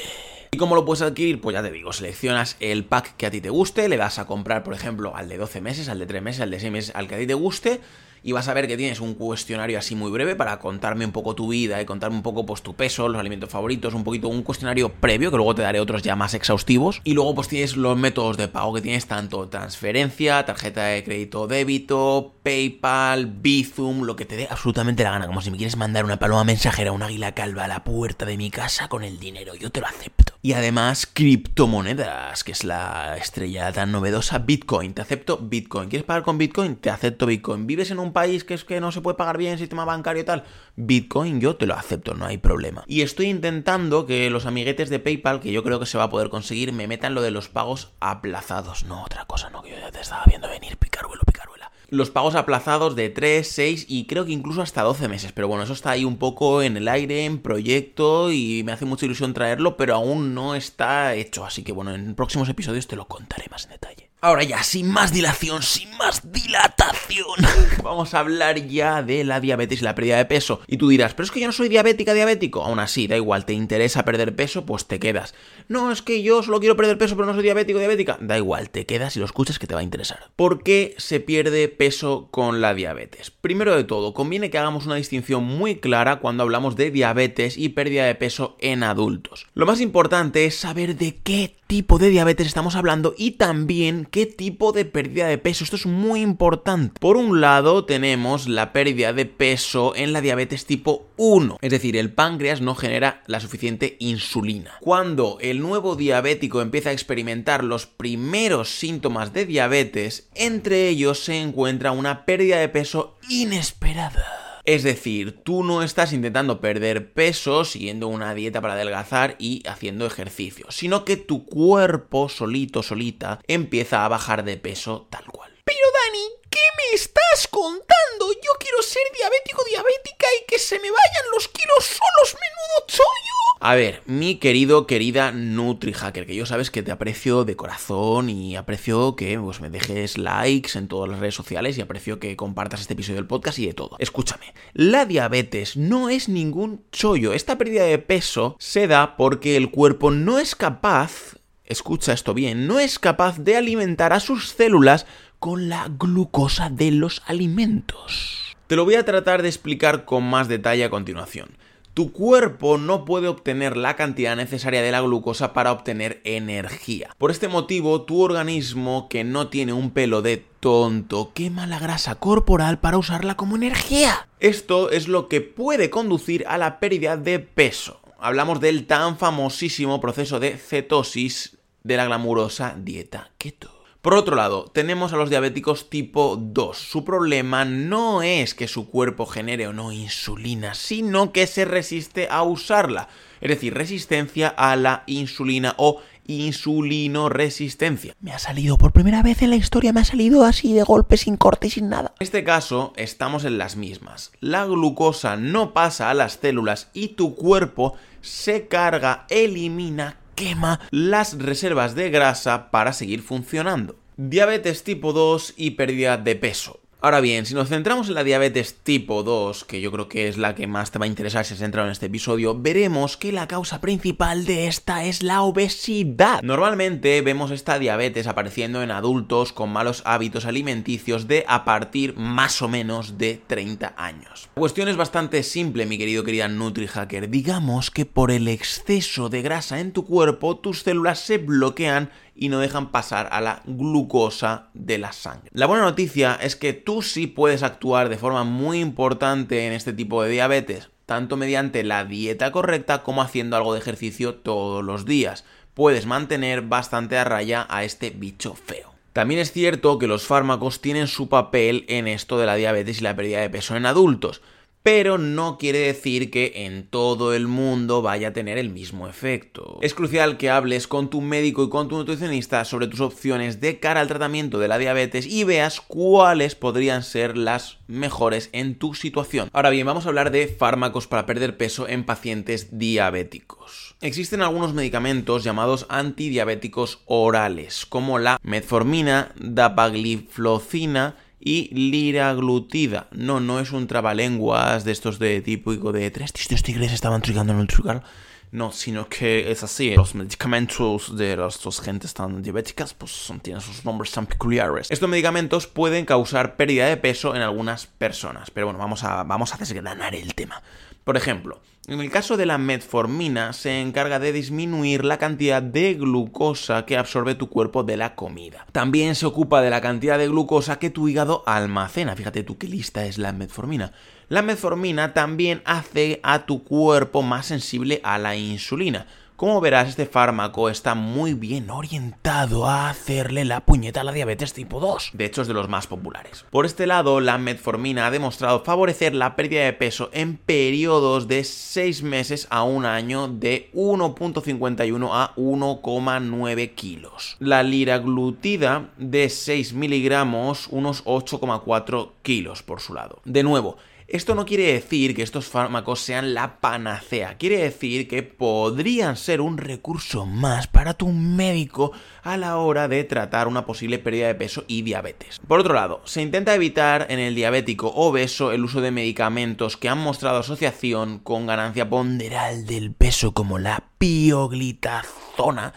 ¿Y 0.55 0.57
cómo 0.57 0.77
lo 0.77 0.85
puedes 0.85 1.03
adquirir? 1.03 1.41
Pues 1.41 1.55
ya 1.55 1.65
te 1.65 1.73
digo, 1.73 1.93
seleccionas 1.93 2.57
el 2.61 2.85
pack 2.85 3.17
que 3.17 3.27
a 3.27 3.31
ti 3.33 3.41
te 3.41 3.51
guste, 3.51 3.89
le 3.89 3.97
das 3.97 4.21
a 4.21 4.25
comprar, 4.25 4.63
por 4.63 4.73
ejemplo, 4.73 5.17
al 5.17 5.29
de 5.29 5.37
12 5.37 5.61
meses, 5.61 5.89
al 5.89 5.99
de 5.99 6.07
3 6.07 6.23
meses, 6.23 6.43
al 6.43 6.53
de 6.53 6.61
6 6.61 6.71
meses, 6.71 6.95
al 6.95 7.09
que 7.09 7.17
a 7.17 7.19
ti 7.19 7.27
te 7.27 7.35
guste, 7.35 7.81
y 8.25 8.33
vas 8.33 8.49
a 8.49 8.55
ver 8.55 8.67
que 8.67 8.79
tienes 8.79 9.01
un 9.01 9.15
cuestionario 9.15 9.79
así 9.79 9.95
muy 9.95 10.11
breve 10.11 10.35
para 10.35 10.59
contarme 10.59 11.05
un 11.05 11.13
poco 11.13 11.35
tu 11.35 11.49
vida 11.49 11.81
y 11.81 11.85
contarme 11.85 12.17
un 12.17 12.23
poco 12.23 12.47
pues 12.47 12.63
tu 12.63 12.75
peso, 12.75 13.07
los 13.07 13.21
alimentos 13.21 13.51
favoritos, 13.51 13.93
un 13.93 14.03
poquito 14.03 14.29
un 14.29 14.43
cuestionario 14.43 14.89
previo 14.89 15.31
que 15.31 15.37
luego 15.37 15.55
te 15.55 15.61
daré 15.61 15.79
otros 15.79 16.03
ya 16.03 16.17
más 16.17 16.33
exhaustivos 16.33 17.03
y 17.05 17.13
luego 17.13 17.35
pues 17.35 17.49
tienes 17.49 17.77
los 17.77 17.99
métodos 17.99 18.39
de 18.39 18.49
pago 18.49 18.73
que 18.73 18.81
tienes 18.81 19.07
tanto 19.07 19.49
transferencia, 19.51 20.47
tarjeta 20.47 20.85
de 20.85 21.05
crédito 21.05 21.47
débito, 21.47 22.37
PayPal, 22.43 23.27
Bizum, 23.27 24.05
lo 24.05 24.17
que 24.17 24.25
te 24.25 24.37
dé 24.37 24.49
absolutamente 24.51 25.05
la 25.05 25.11
gana, 25.11 25.27
como 25.27 25.43
si 25.43 25.51
me 25.51 25.59
quieres 25.59 25.77
mandar 25.77 26.07
una 26.07 26.19
paloma 26.19 26.45
mensajera, 26.45 26.93
un 26.93 27.03
águila 27.03 27.33
calva 27.33 27.65
a 27.65 27.69
la 27.69 27.85
puerta 27.85 28.25
de 28.25 28.39
mi 28.39 28.51
casa 28.51 28.89
con 28.89 29.05
el 29.05 29.21
dinero, 29.21 29.55
yo 29.55 29.71
te 29.71 29.81
lo 29.81 29.87
acepto. 29.87 30.33
Y 30.41 30.53
además 30.53 31.07
criptomonedas, 31.11 32.45
que 32.45 32.53
es 32.53 32.65
la 32.65 33.17
estrella 33.17 33.73
tan 33.73 33.93
novedosa, 33.93 34.39
Bitcoin, 34.41 34.93
te 34.93 35.01
acepto 35.01 35.39
Bitcoin. 35.39 35.89
¿Quieres 35.89 36.05
pagar 36.05 36.23
con 36.23 36.37
Bitcoin? 36.37 36.77
Te 36.77 36.91
acepto 36.91 37.25
Bitcoin. 37.25 37.67
¿Vives 37.67 37.91
en 37.91 37.99
un 37.99 38.13
país 38.15 38.45
que 38.45 38.55
es 38.55 38.65
que 38.65 38.81
no 38.81 38.93
se 38.93 39.03
puede 39.03 39.19
pagar 39.19 39.37
bien 39.37 39.59
sistema 39.59 39.85
bancario 39.85 40.23
y 40.23 40.25
tal, 40.25 40.45
Bitcoin 40.77 41.41
yo 41.41 41.57
te 41.57 41.67
lo 41.67 41.75
acepto, 41.75 42.15
no 42.15 42.25
hay 42.25 42.39
problema. 42.39 42.85
Y 42.87 43.03
estoy 43.03 43.27
intentando 43.27 44.07
que 44.07 44.31
los 44.31 44.47
amiguetes 44.47 44.89
de 44.89 45.01
PayPal, 45.01 45.41
que 45.41 45.53
yo 45.53 45.63
creo 45.63 45.79
que 45.79 45.87
se 45.87 45.99
va 45.99 46.05
a 46.05 46.11
poder 46.11 46.31
conseguir, 46.31 46.73
me 46.73 46.89
metan 46.89 47.15
lo 47.15 47.21
de 47.21 47.31
los 47.31 47.49
pagos 47.49 47.93
aplazados. 48.01 48.85
No, 48.85 49.03
otra 49.05 49.27
cosa, 49.27 49.51
no, 49.51 49.63
que 49.63 49.71
yo 49.71 49.77
ya 49.77 49.91
te 49.91 50.01
estaba 50.01 50.25
viendo 50.27 50.49
venir, 50.49 50.79
picaruelo, 50.79 51.23
picaruela. 51.27 51.71
Los 51.91 52.11
pagos 52.11 52.35
aplazados 52.35 52.97
de 52.97 53.11
3, 53.11 53.47
6 53.47 53.87
y 53.89 54.07
creo 54.07 54.25
que 54.25 54.33
incluso 54.33 54.63
hasta 54.63 54.83
12 54.83 55.09
meses. 55.09 55.33
Pero 55.33 55.49
bueno, 55.49 55.65
eso 55.65 55.75
está 55.75 55.91
ahí 55.91 56.05
un 56.05 56.17
poco 56.17 56.63
en 56.63 56.77
el 56.77 56.89
aire, 56.89 57.25
en 57.25 57.39
proyecto 57.39 58.33
y 58.33 58.63
me 58.65 58.73
hace 58.73 58.85
mucha 58.85 59.07
ilusión 59.07 59.35
traerlo, 59.35 59.77
pero 59.77 59.95
aún 59.95 60.35
no 60.35 60.55
está 60.55 61.15
hecho. 61.15 61.45
Así 61.45 61.63
que 61.63 61.73
bueno, 61.73 61.95
en 61.95 62.15
próximos 62.15 62.49
episodios 62.49 62.87
te 62.87 62.97
lo 62.97 63.07
contaré 63.07 63.47
más 63.51 63.65
en 63.67 63.73
detalle. 63.73 64.11
Ahora 64.25 64.43
ya, 64.43 64.63
sin 64.63 64.91
más 64.91 65.13
dilación, 65.13 65.63
sin 65.63 65.95
más 65.99 66.33
dilatación. 66.33 67.27
Vamos 67.83 68.15
a 68.15 68.21
hablar 68.21 68.57
ya 68.69 69.03
de 69.03 69.23
la 69.23 69.39
diabetes 69.39 69.83
y 69.83 69.85
la 69.85 69.95
pérdida 69.95 70.17
de 70.17 70.25
peso. 70.25 70.63
Y 70.67 70.79
tú 70.79 70.89
dirás, 70.89 71.13
pero 71.13 71.25
es 71.25 71.31
que 71.31 71.41
yo 71.41 71.47
no 71.47 71.53
soy 71.53 71.69
diabética, 71.69 72.15
diabético. 72.15 72.63
Aún 72.63 72.79
así, 72.79 73.07
da 73.07 73.19
igual, 73.19 73.45
te 73.45 73.53
interesa 73.53 74.07
perder 74.07 74.35
peso, 74.35 74.65
pues 74.65 74.87
te 74.87 74.99
quedas. 74.99 75.35
No, 75.69 75.93
es 75.93 76.01
que 76.01 76.23
yo 76.23 76.43
solo 76.43 76.59
quiero 76.59 76.75
perder 76.75 76.97
peso, 76.97 77.17
pero 77.17 77.27
no 77.27 77.35
soy 77.35 77.43
diabético, 77.43 77.79
diabética. 77.79 78.17
Da 78.19 78.39
igual, 78.39 78.71
te 78.71 78.87
quedas 78.87 79.15
y 79.15 79.19
lo 79.19 79.27
escuchas 79.27 79.59
que 79.59 79.67
te 79.67 79.75
va 79.75 79.81
a 79.81 79.85
interesar. 79.85 80.31
¿Por 80.37 80.63
qué 80.63 80.95
se 80.97 81.21
pierde 81.21 81.69
peso 81.69 82.29
con 82.31 82.63
la 82.63 82.73
diabetes? 82.73 83.31
Primero 83.31 83.77
de 83.77 83.85
todo, 83.85 84.15
conviene 84.15 84.49
que 84.49 84.57
hagamos 84.57 84.87
una 84.87 84.95
distinción 84.95 85.45
muy 85.45 85.81
clara 85.81 86.21
cuando 86.21 86.45
hablamos 86.45 86.77
de 86.77 86.91
diabetes 86.91 87.59
y 87.59 87.69
pérdida 87.69 88.07
de 88.07 88.15
peso 88.15 88.57
en 88.61 88.85
adultos. 88.85 89.47
Lo 89.53 89.67
más 89.67 89.83
importante 89.83 90.47
es 90.47 90.57
saber 90.57 90.97
de 90.97 91.15
qué 91.17 91.57
tipo 91.67 91.99
de 91.99 92.11
diabetes 92.11 92.47
estamos 92.47 92.77
hablando 92.77 93.15
y 93.17 93.33
también 93.33 94.07
qué 94.11 94.27
tipo 94.27 94.73
de 94.73 94.85
pérdida 94.85 95.27
de 95.27 95.39
peso. 95.39 95.65
Esto 95.65 95.77
es 95.77 95.87
muy 95.87 96.21
importante. 96.21 96.99
Por 97.01 97.17
un 97.17 97.41
lado 97.41 97.85
tenemos 97.85 98.49
la 98.49 98.73
pérdida 98.73 99.13
de 99.13 99.27
peso 99.27 99.95
en 99.97 100.13
la 100.13 100.21
diabetes 100.21 100.67
tipo 100.67 101.07
1, 101.17 101.59
es 101.61 101.71
decir, 101.71 101.97
el 101.97 102.13
páncreas 102.13 102.61
no 102.61 102.75
genera 102.75 103.23
la 103.27 103.41
suficiente 103.41 103.97
insulina. 103.99 104.73
Cuando 104.81 105.39
el 105.41 105.61
nuevo 105.61 105.97
diabético 105.97 106.61
empieza 106.61 106.91
a 106.91 106.93
experimentar 106.95 107.65
los 107.65 107.87
primeros 107.87 108.69
síntomas 108.69 109.33
de 109.33 109.47
diabetes, 109.47 110.29
entre 110.35 110.89
ellos 110.89 111.25
se 111.25 111.41
encuentra 111.41 111.93
una 111.93 112.25
pérdida 112.25 112.59
de 112.59 112.69
peso 112.69 113.17
inesperada. 113.29 114.44
Es 114.65 114.83
decir, 114.83 115.43
tú 115.43 115.63
no 115.63 115.83
estás 115.83 116.15
intentando 116.15 116.61
perder 116.61 117.13
peso 117.13 117.67
siguiendo 117.67 118.09
una 118.09 118.35
dieta 118.35 118.63
para 118.63 118.73
adelgazar 118.75 119.37
y 119.39 119.63
haciendo 119.69 120.07
ejercicio, 120.07 120.67
sino 120.71 121.05
que 121.05 121.19
tu 121.19 121.45
cuerpo 121.45 122.31
solito, 122.31 122.83
solita, 122.83 123.41
empieza 123.47 124.05
a 124.05 124.09
bajar 124.09 124.43
de 124.43 124.57
peso 124.57 125.07
tal 125.11 125.27
cual. 125.27 125.53
Pero 125.65 125.79
Dani, 125.79 126.29
¿qué 126.49 126.61
me 126.79 126.95
estás 126.97 127.47
contando? 127.51 127.94
Yo 128.21 128.53
quiero 128.59 128.83
ser 128.83 129.03
diabético, 129.17 129.65
diabética 129.65 130.27
y 130.41 130.47
que 130.47 130.59
se 130.59 130.77
me 130.77 130.91
vayan 130.91 131.25
los 131.33 131.49
kilos 131.49 131.85
solos, 131.85 132.35
menudo 132.35 132.87
chollo. 132.87 133.35
A 133.61 133.75
ver, 133.75 134.03
mi 134.05 134.37
querido, 134.37 134.87
querida 134.87 135.33
NutriHacker, 135.33 136.27
que 136.27 136.35
yo 136.35 136.45
sabes 136.45 136.71
que 136.71 136.83
te 136.83 136.93
aprecio 136.93 137.45
de 137.45 137.57
corazón 137.57 138.29
y 138.29 138.57
aprecio 138.57 139.17
que 139.17 139.39
pues, 139.39 139.61
me 139.61 139.71
dejes 139.71 140.19
likes 140.19 140.79
en 140.79 140.89
todas 140.89 141.09
las 141.11 141.19
redes 141.19 141.35
sociales 141.35 141.79
y 141.79 141.81
aprecio 141.81 142.21
que 142.21 142.37
compartas 142.37 142.83
este 142.83 142.93
episodio 142.93 143.17
del 143.17 143.27
podcast 143.27 143.59
y 143.59 143.67
de 143.67 143.75
todo. 143.75 143.97
Escúchame, 143.99 144.53
la 144.75 145.07
diabetes 145.07 145.77
no 145.77 146.11
es 146.11 146.29
ningún 146.29 146.85
chollo. 146.93 147.33
Esta 147.33 147.57
pérdida 147.57 147.85
de 147.85 147.99
peso 147.99 148.57
se 148.59 148.87
da 148.87 149.17
porque 149.17 149.57
el 149.57 149.71
cuerpo 149.71 150.11
no 150.11 150.39
es 150.39 150.55
capaz, 150.55 151.37
escucha 151.65 152.13
esto 152.13 152.35
bien, 152.35 152.67
no 152.67 152.79
es 152.79 152.99
capaz 152.99 153.39
de 153.39 153.57
alimentar 153.57 154.13
a 154.13 154.21
sus 154.21 154.51
células 154.51 155.07
con 155.45 155.69
la 155.69 155.91
glucosa 155.99 156.71
de 156.71 156.91
los 156.91 157.21
alimentos. 157.27 158.55
Te 158.67 158.77
lo 158.77 158.87
voy 158.87 158.95
a 158.95 159.05
tratar 159.05 159.43
de 159.43 159.49
explicar 159.49 160.07
con 160.07 160.25
más 160.25 160.49
detalle 160.49 160.85
a 160.85 160.89
continuación. 160.89 161.51
Tu 161.93 162.13
cuerpo 162.13 162.79
no 162.79 163.05
puede 163.05 163.29
obtener 163.29 163.77
la 163.77 163.95
cantidad 163.95 164.37
necesaria 164.37 164.81
de 164.81 164.91
la 164.91 165.03
glucosa 165.03 165.53
para 165.53 165.71
obtener 165.73 166.23
energía. 166.25 167.11
Por 167.19 167.31
este 167.31 167.49
motivo, 167.49 168.05
tu 168.05 168.23
organismo, 168.23 169.07
que 169.11 169.23
no 169.23 169.49
tiene 169.49 169.75
un 169.75 169.91
pelo 169.91 170.23
de 170.23 170.43
tonto, 170.61 171.33
quema 171.35 171.67
la 171.67 171.79
grasa 171.79 172.15
corporal 172.15 172.79
para 172.79 172.97
usarla 172.97 173.37
como 173.37 173.57
energía. 173.57 174.27
Esto 174.41 174.91
es 174.91 175.09
lo 175.09 175.29
que 175.29 175.43
puede 175.43 175.91
conducir 175.91 176.47
a 176.49 176.57
la 176.57 176.81
pérdida 176.81 177.19
de 177.19 177.39
peso. 177.39 178.01
Hablamos 178.19 178.61
del 178.61 178.87
tan 178.87 179.19
famosísimo 179.19 180.01
proceso 180.01 180.41
de 180.41 180.57
cetosis 180.57 181.59
de 181.83 181.99
la 181.99 182.07
glamurosa 182.07 182.77
dieta 182.79 183.31
keto. 183.37 183.74
Por 184.05 184.13
otro 184.13 184.37
lado, 184.37 184.67
tenemos 184.71 185.15
a 185.15 185.17
los 185.17 185.31
diabéticos 185.31 185.89
tipo 185.89 186.37
2. 186.39 186.77
Su 186.77 187.07
problema 187.07 187.65
no 187.65 188.23
es 188.23 188.53
que 188.53 188.69
su 188.69 188.91
cuerpo 188.91 189.25
genere 189.25 189.67
o 189.67 189.73
no 189.73 189.93
insulina, 189.93 190.75
sino 190.75 191.33
que 191.33 191.47
se 191.47 191.65
resiste 191.65 192.29
a 192.31 192.43
usarla. 192.43 193.09
Es 193.41 193.49
decir, 193.49 193.73
resistencia 193.73 194.49
a 194.49 194.77
la 194.77 195.05
insulina 195.07 195.75
o 195.79 196.03
insulinoresistencia. 196.27 198.15
Me 198.21 198.35
ha 198.35 198.39
salido 198.39 198.77
por 198.77 198.93
primera 198.93 199.23
vez 199.23 199.41
en 199.41 199.49
la 199.49 199.57
historia, 199.57 199.95
me 199.95 200.01
ha 200.01 200.05
salido 200.05 200.45
así 200.45 200.75
de 200.75 200.83
golpe, 200.83 201.17
sin 201.17 201.39
corte 201.39 201.69
y 201.69 201.71
sin 201.71 201.89
nada. 201.89 202.13
En 202.21 202.25
este 202.27 202.45
caso, 202.45 202.93
estamos 202.97 203.47
en 203.47 203.57
las 203.57 203.77
mismas. 203.77 204.33
La 204.39 204.67
glucosa 204.67 205.39
no 205.39 205.73
pasa 205.73 206.11
a 206.11 206.15
las 206.15 206.35
células 206.35 206.91
y 206.93 207.09
tu 207.09 207.35
cuerpo 207.35 207.95
se 208.21 208.69
carga, 208.69 209.25
elimina, 209.31 210.19
quema 210.35 210.81
las 210.91 211.39
reservas 211.39 211.95
de 211.95 212.11
grasa 212.11 212.71
para 212.71 212.93
seguir 212.93 213.23
funcionando. 213.23 213.97
Diabetes 214.17 214.85
tipo 214.85 215.13
2 215.13 215.55
y 215.57 215.73
pérdida 215.73 216.17
de 216.17 216.37
peso. 216.37 216.81
Ahora 217.05 217.21
bien, 217.21 217.45
si 217.45 217.53
nos 217.53 217.69
centramos 217.69 218.09
en 218.09 218.15
la 218.15 218.25
diabetes 218.25 218.77
tipo 218.83 219.23
2, 219.23 219.67
que 219.67 219.83
yo 219.83 219.93
creo 219.93 220.09
que 220.09 220.27
es 220.27 220.39
la 220.39 220.55
que 220.55 220.67
más 220.67 220.91
te 220.91 220.99
va 220.99 221.05
a 221.05 221.07
interesar 221.07 221.45
si 221.45 221.53
has 221.53 221.61
entrado 221.61 221.87
en 221.87 221.93
este 221.93 222.07
episodio, 222.07 222.59
veremos 222.59 223.19
que 223.19 223.31
la 223.31 223.47
causa 223.47 223.83
principal 223.83 224.47
de 224.47 224.69
esta 224.69 225.05
es 225.05 225.23
la 225.23 225.43
obesidad. 225.43 226.41
Normalmente 226.41 227.21
vemos 227.21 227.51
esta 227.51 227.79
diabetes 227.79 228.27
apareciendo 228.27 228.83
en 228.83 228.91
adultos 228.91 229.53
con 229.53 229.69
malos 229.69 230.01
hábitos 230.07 230.47
alimenticios 230.47 231.29
de 231.29 231.45
a 231.47 231.67
partir 231.67 232.17
más 232.17 232.63
o 232.63 232.69
menos 232.69 233.19
de 233.19 233.39
30 233.49 233.93
años. 233.99 234.49
La 234.55 234.61
cuestión 234.61 234.89
es 234.89 234.97
bastante 234.97 235.43
simple, 235.43 235.85
mi 235.85 235.99
querido 235.99 236.25
querida 236.25 236.49
NutriHacker. 236.49 237.29
Digamos 237.29 237.91
que 237.91 238.07
por 238.07 238.31
el 238.31 238.49
exceso 238.49 239.29
de 239.29 239.43
grasa 239.43 239.81
en 239.81 239.93
tu 239.93 240.07
cuerpo, 240.07 240.57
tus 240.57 240.85
células 240.85 241.19
se 241.19 241.37
bloquean 241.37 242.09
y 242.35 242.49
no 242.49 242.59
dejan 242.59 242.91
pasar 242.91 243.29
a 243.33 243.41
la 243.41 243.63
glucosa 243.65 244.69
de 244.75 244.99
la 244.99 245.13
sangre. 245.13 245.51
La 245.53 245.67
buena 245.67 245.85
noticia 245.85 246.35
es 246.35 246.57
que 246.57 246.73
tú 246.73 247.03
sí 247.03 247.27
puedes 247.27 247.63
actuar 247.63 248.09
de 248.09 248.19
forma 248.19 248.45
muy 248.45 248.81
importante 248.81 249.67
en 249.67 249.73
este 249.73 249.93
tipo 249.93 250.23
de 250.23 250.31
diabetes, 250.31 250.91
tanto 251.07 251.37
mediante 251.37 251.85
la 251.85 252.05
dieta 252.05 252.51
correcta 252.53 253.03
como 253.03 253.23
haciendo 253.23 253.57
algo 253.57 253.75
de 253.75 253.81
ejercicio 253.81 254.35
todos 254.35 254.85
los 254.85 255.05
días. 255.05 255.45
Puedes 255.75 256.07
mantener 256.07 256.63
bastante 256.63 257.19
a 257.19 257.25
raya 257.25 257.67
a 257.69 257.85
este 257.85 258.11
bicho 258.11 258.55
feo. 258.55 258.95
También 259.13 259.41
es 259.41 259.53
cierto 259.53 259.99
que 259.99 260.09
los 260.09 260.27
fármacos 260.27 260.81
tienen 260.81 261.07
su 261.07 261.29
papel 261.29 261.85
en 261.89 262.09
esto 262.09 262.39
de 262.39 262.47
la 262.47 262.57
diabetes 262.57 263.01
y 263.01 263.05
la 263.05 263.15
pérdida 263.15 263.41
de 263.41 263.51
peso 263.51 263.77
en 263.77 263.87
adultos 263.87 264.43
pero 264.85 265.17
no 265.17 265.57
quiere 265.57 265.79
decir 265.79 266.31
que 266.31 266.53
en 266.67 266.87
todo 266.87 267.33
el 267.33 267.47
mundo 267.47 268.03
vaya 268.03 268.29
a 268.29 268.33
tener 268.35 268.59
el 268.59 268.69
mismo 268.69 269.09
efecto. 269.09 269.79
Es 269.81 269.95
crucial 269.95 270.37
que 270.37 270.51
hables 270.51 270.87
con 270.87 271.09
tu 271.09 271.23
médico 271.23 271.65
y 271.65 271.71
con 271.71 271.89
tu 271.89 271.97
nutricionista 271.97 272.67
sobre 272.67 272.87
tus 272.87 273.01
opciones 273.01 273.63
de 273.63 273.81
cara 273.81 274.03
al 274.03 274.09
tratamiento 274.09 274.59
de 274.59 274.69
la 274.69 274.77
diabetes 274.77 275.25
y 275.25 275.45
veas 275.45 275.81
cuáles 275.81 276.55
podrían 276.55 277.03
ser 277.03 277.39
las 277.39 277.79
mejores 277.87 278.51
en 278.53 278.75
tu 278.75 278.93
situación. 278.93 279.49
Ahora 279.55 279.71
bien, 279.71 279.87
vamos 279.87 280.05
a 280.05 280.11
hablar 280.11 280.31
de 280.31 280.49
fármacos 280.49 281.07
para 281.07 281.25
perder 281.25 281.57
peso 281.57 281.89
en 281.89 282.05
pacientes 282.05 282.79
diabéticos. 282.79 283.97
Existen 284.03 284.43
algunos 284.43 284.75
medicamentos 284.75 285.45
llamados 285.45 285.87
antidiabéticos 285.89 287.01
orales, 287.07 287.87
como 287.87 288.19
la 288.19 288.39
metformina, 288.43 289.33
dapagliflozina, 289.37 291.17
y 291.45 291.69
liraglutida. 291.75 293.07
No, 293.13 293.39
no 293.39 293.61
es 293.61 293.71
un 293.71 293.87
trabalenguas 293.87 294.85
de 294.85 294.93
estos 294.93 295.19
de 295.19 295.43
típico 295.43 295.93
de 295.93 296.11
tres 296.11 296.33
distintos 296.33 296.63
tigres 296.65 296.93
estaban 296.93 297.21
trigando 297.21 297.53
en 297.53 297.61
el 297.61 297.67
trigal. 297.67 298.03
No, 298.51 298.71
sino 298.73 299.09
que 299.09 299.51
es 299.51 299.65
así. 299.65 299.95
Los 299.97 300.15
medicamentos 300.15 301.17
de 301.17 301.37
las 301.37 301.61
dos 301.61 301.81
gentes 301.81 302.15
tan 302.15 302.41
diabéticas, 302.41 302.95
pues 302.95 303.33
tienen 303.43 303.61
sus 303.61 303.85
nombres 303.85 304.13
tan 304.13 304.27
peculiares. 304.27 304.91
Estos 304.91 305.09
medicamentos 305.09 305.67
pueden 305.67 306.05
causar 306.07 306.57
pérdida 306.57 306.87
de 306.87 306.97
peso 306.97 307.35
en 307.35 307.43
algunas 307.43 307.87
personas. 307.87 308.53
Pero 308.53 308.69
bueno, 308.69 308.79
vamos 308.79 309.03
a, 309.03 309.25
vamos 309.25 309.53
a 309.53 309.57
desgranar 309.57 310.15
el 310.15 310.37
tema. 310.37 310.63
Por 311.03 311.17
ejemplo, 311.17 311.61
en 311.87 312.01
el 312.01 312.11
caso 312.11 312.37
de 312.37 312.47
la 312.47 312.57
metformina 312.57 313.53
se 313.53 313.81
encarga 313.81 314.19
de 314.19 314.33
disminuir 314.33 315.05
la 315.05 315.19
cantidad 315.19 315.61
de 315.61 315.95
glucosa 315.95 316.87
que 316.87 316.97
absorbe 316.97 317.35
tu 317.35 317.51
cuerpo 317.51 317.83
de 317.83 317.99
la 317.99 318.15
comida. 318.15 318.67
También 318.73 319.15
se 319.15 319.27
ocupa 319.27 319.61
de 319.61 319.69
la 319.69 319.83
cantidad 319.83 320.19
de 320.19 320.29
glucosa 320.29 320.79
que 320.79 320.89
tu 320.89 321.09
hígado 321.09 321.43
almacena. 321.47 322.17
Fíjate 322.17 322.43
tú 322.43 322.57
qué 322.57 322.69
lista 322.69 323.05
es 323.05 323.19
la 323.19 323.33
metformina. 323.33 323.93
La 324.29 324.41
metformina 324.41 325.13
también 325.13 325.61
hace 325.67 326.21
a 326.23 326.47
tu 326.47 326.65
cuerpo 326.65 327.23
más 327.23 327.47
sensible 327.47 328.01
a 328.03 328.19
la 328.19 328.35
insulina. 328.35 329.07
Como 329.37 329.61
verás, 329.61 329.89
este 329.89 330.07
fármaco 330.07 330.71
está 330.71 330.95
muy 330.95 331.35
bien 331.35 331.69
orientado 331.69 332.69
a 332.69 332.89
hacerle 332.89 333.45
la 333.45 333.67
puñeta 333.67 334.03
a 334.03 334.05
la 334.05 334.13
diabetes 334.13 334.53
tipo 334.53 334.79
2. 334.79 335.11
De 335.13 335.25
hecho, 335.25 335.43
es 335.43 335.49
de 335.49 335.55
los 335.55 335.69
más 335.69 335.89
populares. 335.89 336.47
Por 336.51 336.67
este 336.67 336.87
lado, 336.87 337.19
la 337.19 337.37
metformina 337.37 338.07
ha 338.07 338.11
demostrado 338.13 338.63
favorecer 338.63 339.13
la 339.13 339.35
pérdida 339.35 339.65
de 339.65 339.73
peso 339.73 340.09
en 340.13 340.37
periodos 340.37 341.27
de 341.27 341.43
6 341.43 342.05
meses 342.05 342.47
a 342.49 342.63
un 342.63 342.87
año 342.87 343.27
de 343.27 343.71
1.51 343.75 345.11
a 345.13 345.35
1,9 345.35 346.75
kilos. 346.77 347.37
La 347.41 347.65
liraglutida 347.65 348.91
de 348.99 349.29
6 349.29 349.73
miligramos, 349.73 350.69
unos 350.71 351.05
8,4 351.07 352.11
kilos 352.23 352.63
por 352.63 352.81
su 352.81 352.95
lado. 352.95 353.21
De 353.25 353.43
nuevo, 353.43 353.79
Esto 354.07 354.35
no 354.35 354.45
quiere 354.45 354.71
decir 354.75 355.17
que 355.17 355.23
estos 355.23 355.47
fármacos 355.47 355.99
sean 356.01 356.35
la 356.35 356.61
panacea, 356.61 357.39
quiere 357.39 357.57
decir 357.57 358.07
que 358.07 358.23
podrían 358.23 359.17
ser 359.17 359.41
un 359.41 359.57
recurso 359.57 360.27
más 360.27 360.67
para 360.67 360.93
tu 360.93 361.09
médico 361.09 361.93
a 362.23 362.37
la 362.37 362.59
hora 362.59 362.87
de 362.87 363.03
tratar 363.05 363.49
una 363.49 363.65
posible 363.65 363.99
pérdida 363.99 364.27
de 364.27 364.35
peso 364.35 364.65
y 364.67 364.83
diabetes. 364.83 365.41
Por 365.49 365.59
otro 365.59 365.73
lado, 365.73 366.03
se 366.05 366.21
intenta 366.21 366.55
evitar 366.55 367.07
en 367.09 367.19
el 367.19 367.35
diabético 367.35 367.89
obeso 367.95 368.53
el 368.53 368.65
uso 368.65 368.83
de 368.83 368.91
medicamentos 368.91 369.79
que 369.79 369.89
han 369.89 369.99
mostrado 369.99 370.41
asociación 370.41 371.19
con 371.19 371.47
ganancia 371.47 371.89
ponderal 371.89 372.67
del 372.67 372.93
peso 372.93 373.33
como 373.33 373.59
la 373.59 373.85
pioglitazona 373.97 375.73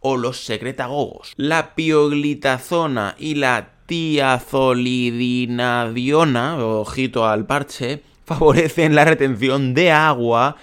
o 0.00 0.18
los 0.18 0.44
secretagogos. 0.44 1.32
La 1.36 1.74
pioglitazona 1.74 3.16
y 3.18 3.36
la 3.36 3.79
tiazolidinadiona, 3.90 6.64
ojito 6.64 7.26
al 7.26 7.44
parche, 7.44 8.02
favorecen 8.24 8.94
la 8.94 9.04
retención 9.04 9.74
de 9.74 9.90
agua 9.90 10.54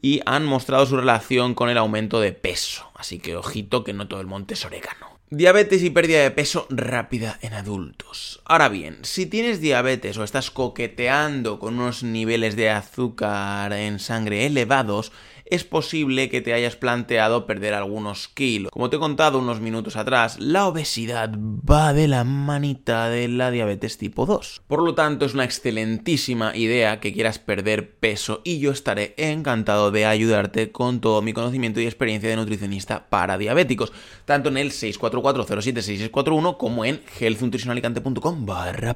y 0.00 0.20
han 0.26 0.44
mostrado 0.44 0.84
su 0.84 0.96
relación 0.96 1.54
con 1.54 1.68
el 1.68 1.78
aumento 1.78 2.20
de 2.20 2.32
peso. 2.32 2.90
Así 2.96 3.20
que 3.20 3.36
ojito 3.36 3.84
que 3.84 3.92
no 3.92 4.08
todo 4.08 4.20
el 4.20 4.26
monte 4.26 4.54
es 4.54 4.64
orégano. 4.64 5.20
Diabetes 5.30 5.84
y 5.84 5.90
pérdida 5.90 6.24
de 6.24 6.32
peso 6.32 6.66
rápida 6.70 7.38
en 7.40 7.54
adultos. 7.54 8.40
Ahora 8.44 8.68
bien, 8.68 8.98
si 9.02 9.26
tienes 9.26 9.60
diabetes 9.60 10.18
o 10.18 10.24
estás 10.24 10.50
coqueteando 10.50 11.60
con 11.60 11.78
unos 11.78 12.02
niveles 12.02 12.56
de 12.56 12.70
azúcar 12.70 13.72
en 13.74 14.00
sangre 14.00 14.44
elevados, 14.44 15.12
es 15.52 15.64
posible 15.64 16.30
que 16.30 16.40
te 16.40 16.54
hayas 16.54 16.76
planteado 16.76 17.46
perder 17.46 17.74
algunos 17.74 18.28
kilos. 18.28 18.70
Como 18.72 18.88
te 18.88 18.96
he 18.96 18.98
contado 18.98 19.38
unos 19.38 19.60
minutos 19.60 19.96
atrás, 19.96 20.40
la 20.40 20.66
obesidad 20.66 21.30
va 21.38 21.92
de 21.92 22.08
la 22.08 22.24
manita 22.24 23.10
de 23.10 23.28
la 23.28 23.50
diabetes 23.50 23.98
tipo 23.98 24.24
2. 24.24 24.62
Por 24.66 24.82
lo 24.82 24.94
tanto, 24.94 25.26
es 25.26 25.34
una 25.34 25.44
excelentísima 25.44 26.56
idea 26.56 27.00
que 27.00 27.12
quieras 27.12 27.38
perder 27.38 27.96
peso 27.96 28.40
y 28.44 28.60
yo 28.60 28.70
estaré 28.70 29.14
encantado 29.18 29.90
de 29.90 30.06
ayudarte 30.06 30.72
con 30.72 31.02
todo 31.02 31.20
mi 31.20 31.34
conocimiento 31.34 31.80
y 31.80 31.84
experiencia 31.84 32.30
de 32.30 32.36
nutricionista 32.36 33.10
para 33.10 33.36
diabéticos, 33.36 33.92
tanto 34.24 34.48
en 34.48 34.56
el 34.56 34.70
644076641 34.70 36.56
como 36.56 36.86
en 36.86 37.02
healthnutritionalicante.com 37.20 38.46
barra 38.46 38.94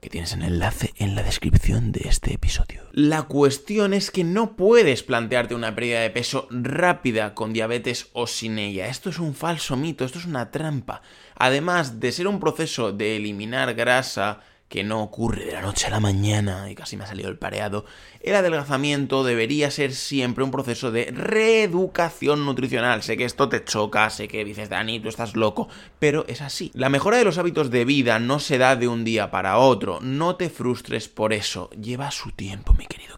que 0.00 0.08
tienes 0.08 0.32
el 0.32 0.42
enlace 0.42 0.94
en 0.96 1.14
la 1.14 1.22
descripción 1.22 1.92
de 1.92 2.08
este 2.08 2.32
episodio. 2.32 2.82
La 2.92 3.22
cuestión 3.22 3.92
es 3.92 4.10
que 4.10 4.24
no 4.24 4.56
puedes 4.56 5.02
plantearte 5.02 5.54
una 5.54 5.74
pérdida 5.74 6.00
de 6.00 6.10
peso 6.10 6.48
rápida 6.50 7.34
con 7.34 7.52
diabetes 7.52 8.08
o 8.14 8.26
sin 8.26 8.58
ella. 8.58 8.88
Esto 8.88 9.10
es 9.10 9.18
un 9.18 9.34
falso 9.34 9.76
mito, 9.76 10.04
esto 10.04 10.18
es 10.18 10.24
una 10.24 10.50
trampa. 10.50 11.02
Además 11.36 12.00
de 12.00 12.12
ser 12.12 12.26
un 12.26 12.40
proceso 12.40 12.92
de 12.92 13.16
eliminar 13.16 13.74
grasa 13.74 14.40
que 14.70 14.84
no 14.84 15.02
ocurre 15.02 15.46
de 15.46 15.52
la 15.52 15.62
noche 15.62 15.88
a 15.88 15.90
la 15.90 15.98
mañana, 15.98 16.70
y 16.70 16.76
casi 16.76 16.96
me 16.96 17.02
ha 17.02 17.06
salido 17.08 17.28
el 17.28 17.36
pareado, 17.36 17.84
el 18.20 18.36
adelgazamiento 18.36 19.24
debería 19.24 19.68
ser 19.72 19.92
siempre 19.92 20.44
un 20.44 20.52
proceso 20.52 20.92
de 20.92 21.10
reeducación 21.12 22.46
nutricional. 22.46 23.02
Sé 23.02 23.16
que 23.16 23.24
esto 23.24 23.48
te 23.48 23.64
choca, 23.64 24.08
sé 24.10 24.28
que 24.28 24.44
dices, 24.44 24.68
Dani, 24.68 25.00
tú 25.00 25.08
estás 25.08 25.34
loco, 25.34 25.68
pero 25.98 26.24
es 26.28 26.40
así. 26.40 26.70
La 26.72 26.88
mejora 26.88 27.18
de 27.18 27.24
los 27.24 27.36
hábitos 27.36 27.70
de 27.70 27.84
vida 27.84 28.20
no 28.20 28.38
se 28.38 28.58
da 28.58 28.76
de 28.76 28.86
un 28.86 29.02
día 29.02 29.32
para 29.32 29.58
otro, 29.58 29.98
no 30.00 30.36
te 30.36 30.48
frustres 30.48 31.08
por 31.08 31.32
eso, 31.32 31.68
lleva 31.70 32.12
su 32.12 32.30
tiempo, 32.30 32.72
mi 32.74 32.86
querido. 32.86 33.09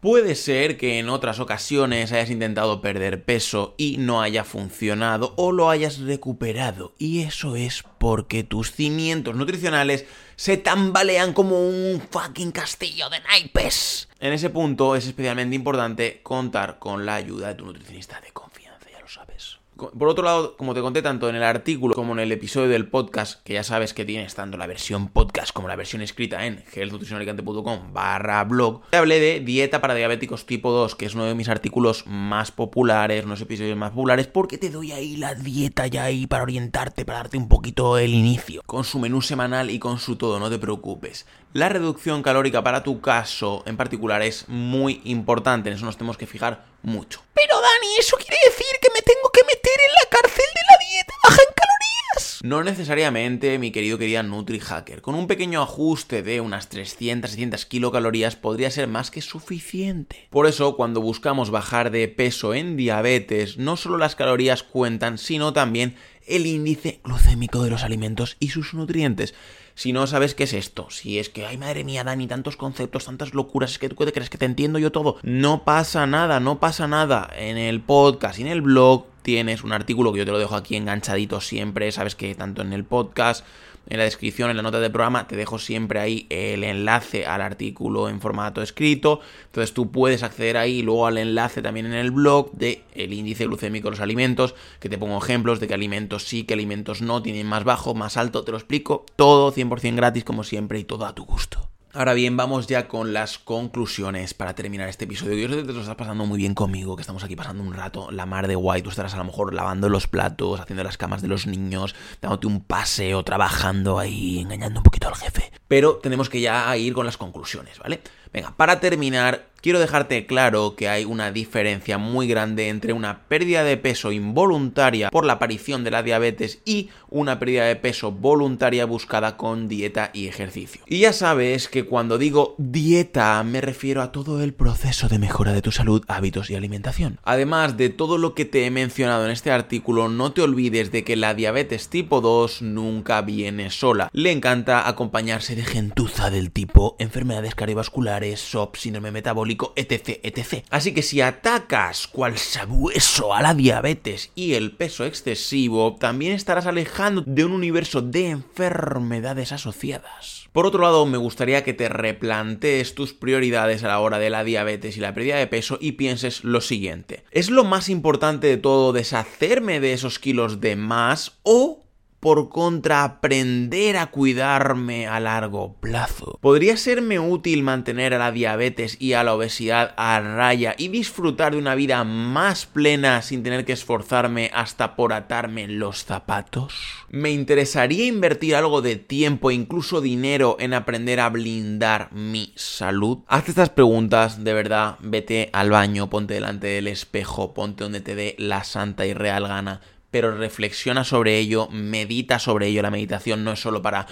Puede 0.00 0.34
ser 0.34 0.76
que 0.76 0.98
en 0.98 1.08
otras 1.08 1.40
ocasiones 1.40 2.12
hayas 2.12 2.28
intentado 2.28 2.82
perder 2.82 3.24
peso 3.24 3.74
y 3.78 3.96
no 3.96 4.20
haya 4.20 4.44
funcionado 4.44 5.32
o 5.36 5.52
lo 5.52 5.70
hayas 5.70 6.00
recuperado 6.00 6.94
y 6.98 7.22
eso 7.22 7.56
es 7.56 7.82
porque 7.98 8.44
tus 8.44 8.72
cimientos 8.72 9.34
nutricionales 9.36 10.04
se 10.36 10.58
tambalean 10.58 11.32
como 11.32 11.66
un 11.66 12.02
fucking 12.10 12.52
castillo 12.52 13.08
de 13.08 13.20
naipes. 13.20 14.08
En 14.20 14.34
ese 14.34 14.50
punto 14.50 14.96
es 14.96 15.06
especialmente 15.06 15.56
importante 15.56 16.20
contar 16.22 16.78
con 16.78 17.06
la 17.06 17.14
ayuda 17.14 17.48
de 17.48 17.54
tu 17.54 17.64
nutricionista 17.64 18.20
de 18.20 18.32
confianza, 18.32 18.90
ya 18.90 19.00
lo 19.00 19.08
sabes. 19.08 19.58
Por 19.76 20.08
otro 20.08 20.24
lado, 20.24 20.56
como 20.56 20.72
te 20.72 20.80
conté 20.80 21.02
tanto 21.02 21.28
en 21.28 21.36
el 21.36 21.42
artículo 21.42 21.94
como 21.94 22.14
en 22.14 22.20
el 22.20 22.32
episodio 22.32 22.68
del 22.68 22.88
podcast, 22.88 23.42
que 23.42 23.52
ya 23.52 23.62
sabes 23.62 23.92
que 23.92 24.06
tienes 24.06 24.34
tanto 24.34 24.56
la 24.56 24.66
versión 24.66 25.08
podcast 25.08 25.52
como 25.52 25.68
la 25.68 25.76
versión 25.76 26.00
escrita 26.00 26.46
en 26.46 26.64
healthnutritionalicante.com 26.74 27.92
barra 27.92 28.42
blog, 28.44 28.80
te 28.88 28.96
hablé 28.96 29.20
de 29.20 29.40
dieta 29.40 29.82
para 29.82 29.94
diabéticos 29.94 30.46
tipo 30.46 30.70
2, 30.70 30.94
que 30.94 31.04
es 31.04 31.14
uno 31.14 31.26
de 31.26 31.34
mis 31.34 31.50
artículos 31.50 32.04
más 32.06 32.52
populares, 32.52 33.26
unos 33.26 33.42
episodios 33.42 33.76
más 33.76 33.90
populares, 33.90 34.26
porque 34.28 34.56
te 34.56 34.70
doy 34.70 34.92
ahí 34.92 35.18
la 35.18 35.34
dieta 35.34 35.86
ya 35.86 36.04
ahí 36.04 36.26
para 36.26 36.44
orientarte, 36.44 37.04
para 37.04 37.18
darte 37.18 37.36
un 37.36 37.48
poquito 37.48 37.98
el 37.98 38.14
inicio, 38.14 38.62
con 38.64 38.82
su 38.82 38.98
menú 38.98 39.20
semanal 39.20 39.70
y 39.70 39.78
con 39.78 39.98
su 39.98 40.16
todo, 40.16 40.40
no 40.40 40.48
te 40.48 40.58
preocupes. 40.58 41.26
La 41.56 41.70
reducción 41.70 42.22
calórica 42.22 42.62
para 42.62 42.82
tu 42.82 43.00
caso 43.00 43.62
en 43.64 43.78
particular 43.78 44.20
es 44.20 44.46
muy 44.46 45.00
importante, 45.04 45.70
en 45.70 45.76
eso 45.76 45.86
nos 45.86 45.96
tenemos 45.96 46.18
que 46.18 46.26
fijar 46.26 46.66
mucho. 46.82 47.22
Pero 47.32 47.54
Dani, 47.54 47.96
eso 47.98 48.18
quiere 48.18 48.36
decir 48.44 48.66
que 48.78 48.90
me 48.92 49.00
tengo 49.00 49.30
que 49.32 49.40
meter 49.42 49.72
en 49.72 49.94
la 49.94 50.10
cárcel 50.10 50.44
de 50.54 50.60
la 50.70 50.78
dieta 50.86 51.14
baja 51.24 51.40
en 51.40 51.54
calorías. 51.54 52.40
No 52.42 52.62
necesariamente, 52.62 53.58
mi 53.58 53.70
querido 53.70 53.96
querida 53.96 54.22
NutriHacker. 54.22 55.00
Con 55.00 55.14
un 55.14 55.26
pequeño 55.26 55.62
ajuste 55.62 56.22
de 56.22 56.42
unas 56.42 56.70
300-600 56.70 57.64
kilocalorías 57.64 58.36
podría 58.36 58.70
ser 58.70 58.86
más 58.86 59.10
que 59.10 59.22
suficiente. 59.22 60.28
Por 60.28 60.46
eso, 60.46 60.76
cuando 60.76 61.00
buscamos 61.00 61.48
bajar 61.48 61.90
de 61.90 62.06
peso 62.08 62.52
en 62.52 62.76
diabetes, 62.76 63.56
no 63.56 63.78
solo 63.78 63.96
las 63.96 64.14
calorías 64.14 64.62
cuentan, 64.62 65.16
sino 65.16 65.54
también 65.54 65.96
el 66.26 66.44
índice 66.44 67.00
glucémico 67.02 67.62
de 67.62 67.70
los 67.70 67.82
alimentos 67.82 68.36
y 68.40 68.50
sus 68.50 68.74
nutrientes. 68.74 69.32
Si 69.76 69.92
no 69.92 70.06
sabes 70.06 70.34
qué 70.34 70.44
es 70.44 70.54
esto, 70.54 70.88
si 70.88 71.18
es 71.18 71.28
que, 71.28 71.44
ay 71.44 71.58
madre 71.58 71.84
mía, 71.84 72.02
Dani, 72.02 72.26
tantos 72.26 72.56
conceptos, 72.56 73.04
tantas 73.04 73.34
locuras, 73.34 73.72
es 73.72 73.78
que 73.78 73.90
tú 73.90 73.94
crees 73.94 74.30
que 74.30 74.38
te 74.38 74.46
entiendo 74.46 74.78
yo 74.78 74.90
todo. 74.90 75.18
No 75.22 75.64
pasa 75.64 76.06
nada, 76.06 76.40
no 76.40 76.58
pasa 76.58 76.88
nada. 76.88 77.28
En 77.36 77.58
el 77.58 77.82
podcast 77.82 78.38
y 78.38 78.42
en 78.42 78.48
el 78.48 78.62
blog 78.62 79.04
tienes 79.20 79.64
un 79.64 79.74
artículo 79.74 80.14
que 80.14 80.20
yo 80.20 80.24
te 80.24 80.30
lo 80.32 80.38
dejo 80.38 80.56
aquí 80.56 80.76
enganchadito 80.76 81.42
siempre, 81.42 81.92
sabes 81.92 82.14
que 82.14 82.34
tanto 82.34 82.62
en 82.62 82.72
el 82.72 82.84
podcast 82.84 83.44
en 83.88 83.98
la 83.98 84.04
descripción, 84.04 84.50
en 84.50 84.56
la 84.56 84.62
nota 84.62 84.80
del 84.80 84.90
programa, 84.90 85.28
te 85.28 85.36
dejo 85.36 85.58
siempre 85.58 86.00
ahí 86.00 86.26
el 86.30 86.64
enlace 86.64 87.26
al 87.26 87.40
artículo 87.40 88.08
en 88.08 88.20
formato 88.20 88.62
escrito. 88.62 89.20
Entonces 89.46 89.74
tú 89.74 89.90
puedes 89.90 90.22
acceder 90.22 90.56
ahí 90.56 90.82
luego 90.82 91.06
al 91.06 91.18
enlace 91.18 91.62
también 91.62 91.86
en 91.86 91.94
el 91.94 92.10
blog 92.10 92.52
de 92.52 92.82
índice 92.94 93.46
glucémico 93.46 93.86
de 93.88 93.92
los 93.92 94.00
alimentos, 94.00 94.54
que 94.80 94.88
te 94.88 94.98
pongo 94.98 95.18
ejemplos 95.18 95.60
de 95.60 95.68
qué 95.68 95.74
alimentos 95.74 96.24
sí, 96.24 96.44
qué 96.44 96.54
alimentos 96.54 97.02
no, 97.02 97.22
tienen 97.22 97.46
más 97.46 97.64
bajo, 97.64 97.94
más 97.94 98.16
alto, 98.16 98.44
te 98.44 98.52
lo 98.52 98.58
explico. 98.58 99.06
Todo 99.16 99.52
100% 99.52 99.96
gratis 99.96 100.24
como 100.24 100.44
siempre 100.44 100.78
y 100.78 100.84
todo 100.84 101.06
a 101.06 101.14
tu 101.14 101.24
gusto. 101.24 101.75
Ahora 101.96 102.12
bien, 102.12 102.36
vamos 102.36 102.66
ya 102.66 102.88
con 102.88 103.14
las 103.14 103.38
conclusiones 103.38 104.34
para 104.34 104.54
terminar 104.54 104.86
este 104.86 105.06
episodio. 105.06 105.34
Yo 105.34 105.48
sé 105.48 105.62
que 105.62 105.68
te 105.68 105.72
lo 105.72 105.80
estás 105.80 105.96
pasando 105.96 106.26
muy 106.26 106.36
bien 106.36 106.52
conmigo, 106.52 106.94
que 106.94 107.00
estamos 107.00 107.24
aquí 107.24 107.36
pasando 107.36 107.62
un 107.62 107.72
rato, 107.72 108.10
la 108.10 108.26
mar 108.26 108.48
de 108.48 108.54
guay. 108.54 108.82
Tú 108.82 108.90
estarás 108.90 109.14
a 109.14 109.16
lo 109.16 109.24
mejor 109.24 109.54
lavando 109.54 109.88
los 109.88 110.06
platos, 110.06 110.60
haciendo 110.60 110.84
las 110.84 110.98
camas 110.98 111.22
de 111.22 111.28
los 111.28 111.46
niños, 111.46 111.94
dándote 112.20 112.48
un 112.48 112.60
paseo, 112.60 113.22
trabajando 113.22 113.98
ahí, 113.98 114.40
engañando 114.40 114.80
un 114.80 114.84
poquito 114.84 115.08
al 115.08 115.14
jefe. 115.14 115.50
Pero 115.68 115.96
tenemos 115.96 116.28
que 116.28 116.42
ya 116.42 116.76
ir 116.76 116.92
con 116.92 117.06
las 117.06 117.16
conclusiones, 117.16 117.78
¿vale? 117.78 118.02
Venga, 118.30 118.52
para 118.54 118.78
terminar, 118.78 119.46
quiero 119.66 119.80
dejarte 119.80 120.26
claro 120.26 120.76
que 120.76 120.88
hay 120.88 121.04
una 121.04 121.32
diferencia 121.32 121.98
muy 121.98 122.28
grande 122.28 122.68
entre 122.68 122.92
una 122.92 123.22
pérdida 123.26 123.64
de 123.64 123.76
peso 123.76 124.12
involuntaria 124.12 125.10
por 125.10 125.26
la 125.26 125.32
aparición 125.32 125.82
de 125.82 125.90
la 125.90 126.04
diabetes 126.04 126.60
y 126.64 126.90
una 127.08 127.40
pérdida 127.40 127.64
de 127.64 127.74
peso 127.74 128.12
voluntaria 128.12 128.86
buscada 128.86 129.36
con 129.36 129.66
dieta 129.66 130.10
y 130.12 130.28
ejercicio. 130.28 130.82
Y 130.86 131.00
ya 131.00 131.12
sabes 131.12 131.66
que 131.66 131.84
cuando 131.84 132.16
digo 132.16 132.54
dieta 132.58 133.42
me 133.42 133.60
refiero 133.60 134.02
a 134.02 134.12
todo 134.12 134.40
el 134.40 134.54
proceso 134.54 135.08
de 135.08 135.18
mejora 135.18 135.52
de 135.52 135.62
tu 135.62 135.72
salud, 135.72 136.04
hábitos 136.06 136.48
y 136.48 136.54
alimentación. 136.54 137.18
Además 137.24 137.76
de 137.76 137.88
todo 137.88 138.18
lo 138.18 138.34
que 138.34 138.44
te 138.44 138.66
he 138.66 138.70
mencionado 138.70 139.24
en 139.24 139.32
este 139.32 139.50
artículo, 139.50 140.08
no 140.08 140.30
te 140.30 140.42
olvides 140.42 140.92
de 140.92 141.02
que 141.02 141.16
la 141.16 141.34
diabetes 141.34 141.88
tipo 141.88 142.20
2 142.20 142.62
nunca 142.62 143.20
viene 143.22 143.70
sola. 143.70 144.10
Le 144.12 144.30
encanta 144.30 144.88
acompañarse 144.88 145.56
de 145.56 145.64
gentuza 145.64 146.30
del 146.30 146.52
tipo 146.52 146.94
enfermedades 147.00 147.56
cardiovasculares, 147.56 148.38
SOP, 148.38 148.76
síndrome 148.76 149.10
metabólico, 149.10 149.55
etc, 149.76 150.20
etc. 150.22 150.64
Así 150.70 150.92
que 150.92 151.02
si 151.02 151.20
atacas 151.20 152.06
cual 152.06 152.38
sabueso 152.38 153.34
a 153.34 153.42
la 153.42 153.54
diabetes 153.54 154.30
y 154.34 154.54
el 154.54 154.72
peso 154.72 155.04
excesivo, 155.04 155.96
también 155.98 156.32
estarás 156.32 156.66
alejando 156.66 157.22
de 157.26 157.44
un 157.44 157.52
universo 157.52 158.02
de 158.02 158.30
enfermedades 158.30 159.52
asociadas. 159.52 160.48
Por 160.52 160.66
otro 160.66 160.82
lado, 160.82 161.04
me 161.04 161.18
gustaría 161.18 161.64
que 161.64 161.74
te 161.74 161.88
replantees 161.88 162.94
tus 162.94 163.12
prioridades 163.12 163.84
a 163.84 163.88
la 163.88 164.00
hora 164.00 164.18
de 164.18 164.30
la 164.30 164.44
diabetes 164.44 164.96
y 164.96 165.00
la 165.00 165.12
pérdida 165.12 165.36
de 165.36 165.46
peso 165.46 165.78
y 165.80 165.92
pienses 165.92 166.44
lo 166.44 166.60
siguiente. 166.60 167.24
¿Es 167.30 167.50
lo 167.50 167.64
más 167.64 167.88
importante 167.88 168.46
de 168.46 168.56
todo 168.56 168.92
deshacerme 168.92 169.80
de 169.80 169.92
esos 169.92 170.18
kilos 170.18 170.60
de 170.60 170.76
más 170.76 171.38
o 171.42 171.85
por 172.26 172.48
contra 172.48 173.04
aprender 173.04 173.96
a 173.96 174.08
cuidarme 174.08 175.06
a 175.06 175.20
largo 175.20 175.74
plazo. 175.74 176.40
¿Podría 176.40 176.76
serme 176.76 177.20
útil 177.20 177.62
mantener 177.62 178.14
a 178.14 178.18
la 178.18 178.32
diabetes 178.32 178.96
y 179.00 179.12
a 179.12 179.22
la 179.22 179.32
obesidad 179.32 179.94
a 179.96 180.18
raya 180.18 180.74
y 180.76 180.88
disfrutar 180.88 181.52
de 181.52 181.58
una 181.58 181.76
vida 181.76 182.02
más 182.02 182.66
plena 182.66 183.22
sin 183.22 183.44
tener 183.44 183.64
que 183.64 183.74
esforzarme 183.74 184.50
hasta 184.52 184.96
por 184.96 185.12
atarme 185.12 185.68
los 185.68 186.04
zapatos? 186.04 186.74
¿Me 187.10 187.30
interesaría 187.30 188.06
invertir 188.06 188.56
algo 188.56 188.82
de 188.82 188.96
tiempo 188.96 189.52
e 189.52 189.54
incluso 189.54 190.00
dinero 190.00 190.56
en 190.58 190.74
aprender 190.74 191.20
a 191.20 191.28
blindar 191.28 192.12
mi 192.12 192.52
salud? 192.56 193.18
Hazte 193.28 193.52
estas 193.52 193.70
preguntas, 193.70 194.42
de 194.42 194.52
verdad, 194.52 194.96
vete 194.98 195.48
al 195.52 195.70
baño, 195.70 196.10
ponte 196.10 196.34
delante 196.34 196.66
del 196.66 196.88
espejo, 196.88 197.54
ponte 197.54 197.84
donde 197.84 198.00
te 198.00 198.16
dé 198.16 198.34
la 198.36 198.64
santa 198.64 199.06
y 199.06 199.14
real 199.14 199.46
gana 199.46 199.80
pero 200.10 200.36
reflexiona 200.36 201.04
sobre 201.04 201.38
ello, 201.38 201.68
medita 201.70 202.38
sobre 202.38 202.68
ello. 202.68 202.82
La 202.82 202.90
meditación 202.90 203.44
no 203.44 203.52
es 203.52 203.60
solo 203.60 203.82
para... 203.82 204.06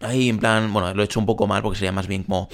Ahí, 0.00 0.28
en 0.28 0.38
plan, 0.38 0.72
bueno, 0.72 0.92
lo 0.94 1.02
he 1.02 1.04
hecho 1.04 1.20
un 1.20 1.26
poco 1.26 1.46
mal 1.46 1.62
porque 1.62 1.78
sería 1.78 1.92
más 1.92 2.06
bien 2.06 2.24
como... 2.24 2.48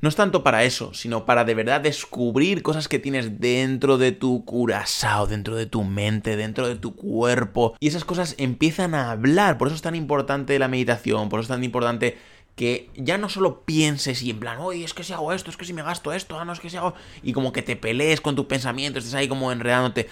No 0.00 0.08
es 0.08 0.14
tanto 0.14 0.44
para 0.44 0.62
eso, 0.62 0.94
sino 0.94 1.26
para 1.26 1.44
de 1.44 1.54
verdad 1.54 1.80
descubrir 1.80 2.62
cosas 2.62 2.86
que 2.86 3.00
tienes 3.00 3.40
dentro 3.40 3.98
de 3.98 4.12
tu 4.12 4.44
curazao, 4.44 5.26
dentro 5.26 5.56
de 5.56 5.66
tu 5.66 5.82
mente, 5.82 6.36
dentro 6.36 6.68
de 6.68 6.76
tu 6.76 6.94
cuerpo. 6.94 7.74
Y 7.80 7.88
esas 7.88 8.04
cosas 8.04 8.36
empiezan 8.38 8.94
a 8.94 9.10
hablar. 9.10 9.58
Por 9.58 9.66
eso 9.66 9.74
es 9.74 9.82
tan 9.82 9.96
importante 9.96 10.58
la 10.60 10.68
meditación, 10.68 11.28
por 11.28 11.40
eso 11.40 11.52
es 11.52 11.56
tan 11.56 11.64
importante 11.64 12.16
que 12.58 12.90
ya 12.96 13.18
no 13.18 13.28
solo 13.28 13.60
pienses 13.60 14.20
y 14.24 14.30
en 14.30 14.40
plan, 14.40 14.58
oye, 14.58 14.84
es 14.84 14.92
que 14.92 15.04
si 15.04 15.12
hago 15.12 15.32
esto, 15.32 15.48
es 15.48 15.56
que 15.56 15.64
si 15.64 15.72
me 15.72 15.84
gasto 15.84 16.12
esto, 16.12 16.40
ah, 16.40 16.44
no, 16.44 16.52
es 16.52 16.58
que 16.58 16.68
si 16.68 16.76
hago... 16.76 16.92
Y 17.22 17.32
como 17.32 17.52
que 17.52 17.62
te 17.62 17.76
pelees 17.76 18.20
con 18.20 18.34
tus 18.34 18.46
pensamientos, 18.46 19.04
estés 19.04 19.14
ahí 19.14 19.28
como 19.28 19.52
enredándote, 19.52 20.08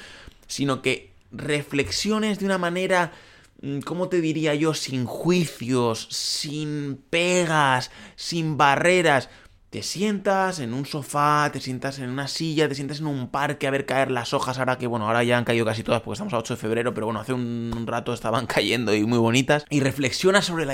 sino 0.46 0.80
que 0.80 1.10
reflexiones 1.32 2.38
de 2.38 2.44
una 2.44 2.56
manera, 2.56 3.12
mm, 3.62 3.80
¿cómo 3.80 4.08
te 4.08 4.20
diría 4.20 4.54
yo? 4.54 4.74
Sin 4.74 5.06
juicios, 5.06 6.06
sin 6.12 7.02
pegas, 7.10 7.90
sin 8.14 8.56
barreras 8.56 9.28
te 9.76 9.82
sientas 9.82 10.58
en 10.58 10.72
un 10.72 10.86
sofá, 10.86 11.50
te 11.52 11.60
sientas 11.60 11.98
en 11.98 12.08
una 12.08 12.28
silla, 12.28 12.66
te 12.66 12.74
sientas 12.74 13.00
en 13.00 13.08
un 13.08 13.28
parque 13.28 13.66
a 13.66 13.70
ver 13.70 13.84
caer 13.84 14.10
las 14.10 14.32
hojas, 14.32 14.58
ahora 14.58 14.78
que, 14.78 14.86
bueno, 14.86 15.06
ahora 15.06 15.22
ya 15.22 15.36
han 15.36 15.44
caído 15.44 15.66
casi 15.66 15.82
todas 15.82 16.00
porque 16.00 16.14
estamos 16.14 16.32
a 16.32 16.38
8 16.38 16.54
de 16.54 16.58
febrero, 16.58 16.94
pero 16.94 17.04
bueno, 17.04 17.20
hace 17.20 17.34
un 17.34 17.84
rato 17.86 18.14
estaban 18.14 18.46
cayendo 18.46 18.94
y 18.94 19.04
muy 19.04 19.18
bonitas, 19.18 19.66
y 19.68 19.80
reflexiona 19.80 20.40
sobre, 20.40 20.64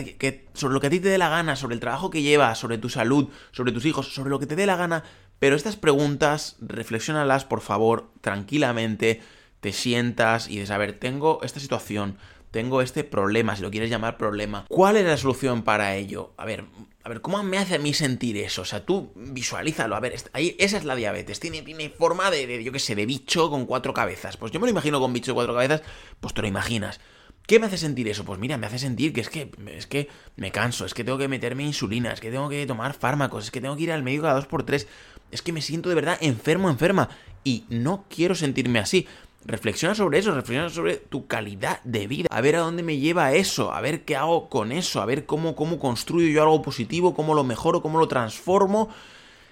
sobre 0.54 0.74
lo 0.74 0.80
que 0.80 0.86
a 0.86 0.90
ti 0.90 1.00
te 1.00 1.08
dé 1.08 1.18
la 1.18 1.28
gana, 1.28 1.56
sobre 1.56 1.74
el 1.74 1.80
trabajo 1.80 2.10
que 2.10 2.22
llevas, 2.22 2.58
sobre 2.58 2.78
tu 2.78 2.88
salud, 2.88 3.28
sobre 3.50 3.72
tus 3.72 3.84
hijos, 3.86 4.14
sobre 4.14 4.30
lo 4.30 4.38
que 4.38 4.46
te 4.46 4.54
dé 4.54 4.66
la 4.66 4.76
gana, 4.76 5.02
pero 5.40 5.56
estas 5.56 5.74
preguntas, 5.74 6.54
reflexionalas, 6.60 7.44
por 7.44 7.60
favor, 7.60 8.12
tranquilamente, 8.20 9.20
te 9.58 9.72
sientas 9.72 10.48
y 10.48 10.60
de 10.60 10.66
saber, 10.66 10.92
tengo 10.92 11.40
esta 11.42 11.58
situación, 11.58 12.18
tengo 12.52 12.82
este 12.82 13.02
problema, 13.02 13.56
si 13.56 13.62
lo 13.62 13.70
quieres 13.72 13.90
llamar 13.90 14.16
problema. 14.16 14.66
¿Cuál 14.68 14.96
es 14.96 15.06
la 15.06 15.16
solución 15.16 15.62
para 15.62 15.96
ello? 15.96 16.34
A 16.36 16.44
ver, 16.44 16.66
a 17.04 17.08
ver, 17.08 17.20
¿cómo 17.20 17.42
me 17.42 17.58
hace 17.58 17.74
a 17.74 17.78
mí 17.78 17.94
sentir 17.94 18.36
eso? 18.36 18.62
O 18.62 18.64
sea, 18.64 18.84
tú 18.86 19.12
visualízalo. 19.16 19.96
A 19.96 20.00
ver, 20.00 20.14
ahí, 20.32 20.54
esa 20.58 20.76
es 20.76 20.84
la 20.84 20.94
diabetes. 20.94 21.40
Tiene, 21.40 21.62
tiene 21.62 21.90
forma 21.90 22.30
de, 22.30 22.62
yo 22.62 22.70
qué 22.70 22.78
sé, 22.78 22.94
de 22.94 23.06
bicho 23.06 23.50
con 23.50 23.66
cuatro 23.66 23.92
cabezas. 23.92 24.36
Pues 24.36 24.52
yo 24.52 24.60
me 24.60 24.66
lo 24.66 24.70
imagino 24.70 25.00
con 25.00 25.12
bicho 25.12 25.32
de 25.32 25.34
cuatro 25.34 25.54
cabezas, 25.54 25.82
pues 26.20 26.32
te 26.32 26.42
lo 26.42 26.48
imaginas. 26.48 27.00
¿Qué 27.46 27.58
me 27.58 27.66
hace 27.66 27.76
sentir 27.76 28.06
eso? 28.06 28.24
Pues 28.24 28.38
mira, 28.38 28.56
me 28.56 28.66
hace 28.66 28.78
sentir 28.78 29.12
que 29.12 29.20
es 29.20 29.28
que 29.28 29.50
es 29.66 29.86
que 29.88 30.08
me 30.36 30.52
canso, 30.52 30.86
es 30.86 30.94
que 30.94 31.02
tengo 31.02 31.18
que 31.18 31.26
meterme 31.26 31.64
insulina, 31.64 32.12
es 32.12 32.20
que 32.20 32.30
tengo 32.30 32.48
que 32.48 32.64
tomar 32.66 32.94
fármacos, 32.94 33.44
es 33.44 33.50
que 33.50 33.60
tengo 33.60 33.76
que 33.76 33.82
ir 33.82 33.92
al 33.92 34.04
médico 34.04 34.22
cada 34.22 34.34
dos 34.34 34.46
por 34.46 34.62
tres, 34.62 34.86
es 35.32 35.42
que 35.42 35.52
me 35.52 35.60
siento 35.60 35.88
de 35.88 35.96
verdad 35.96 36.18
enfermo, 36.20 36.70
enferma. 36.70 37.08
Y 37.42 37.64
no 37.68 38.04
quiero 38.08 38.36
sentirme 38.36 38.78
así. 38.78 39.08
Reflexiona 39.44 39.94
sobre 39.94 40.18
eso, 40.18 40.32
reflexiona 40.32 40.70
sobre 40.70 40.96
tu 40.96 41.26
calidad 41.26 41.82
de 41.82 42.06
vida, 42.06 42.28
a 42.30 42.40
ver 42.40 42.56
a 42.56 42.60
dónde 42.60 42.82
me 42.82 42.98
lleva 42.98 43.32
eso, 43.32 43.72
a 43.72 43.80
ver 43.80 44.04
qué 44.04 44.14
hago 44.14 44.48
con 44.48 44.70
eso, 44.70 45.00
a 45.00 45.06
ver 45.06 45.26
cómo, 45.26 45.56
cómo 45.56 45.80
construyo 45.80 46.28
yo 46.28 46.42
algo 46.42 46.62
positivo, 46.62 47.14
cómo 47.14 47.34
lo 47.34 47.42
mejoro, 47.42 47.82
cómo 47.82 47.98
lo 47.98 48.06
transformo. 48.06 48.88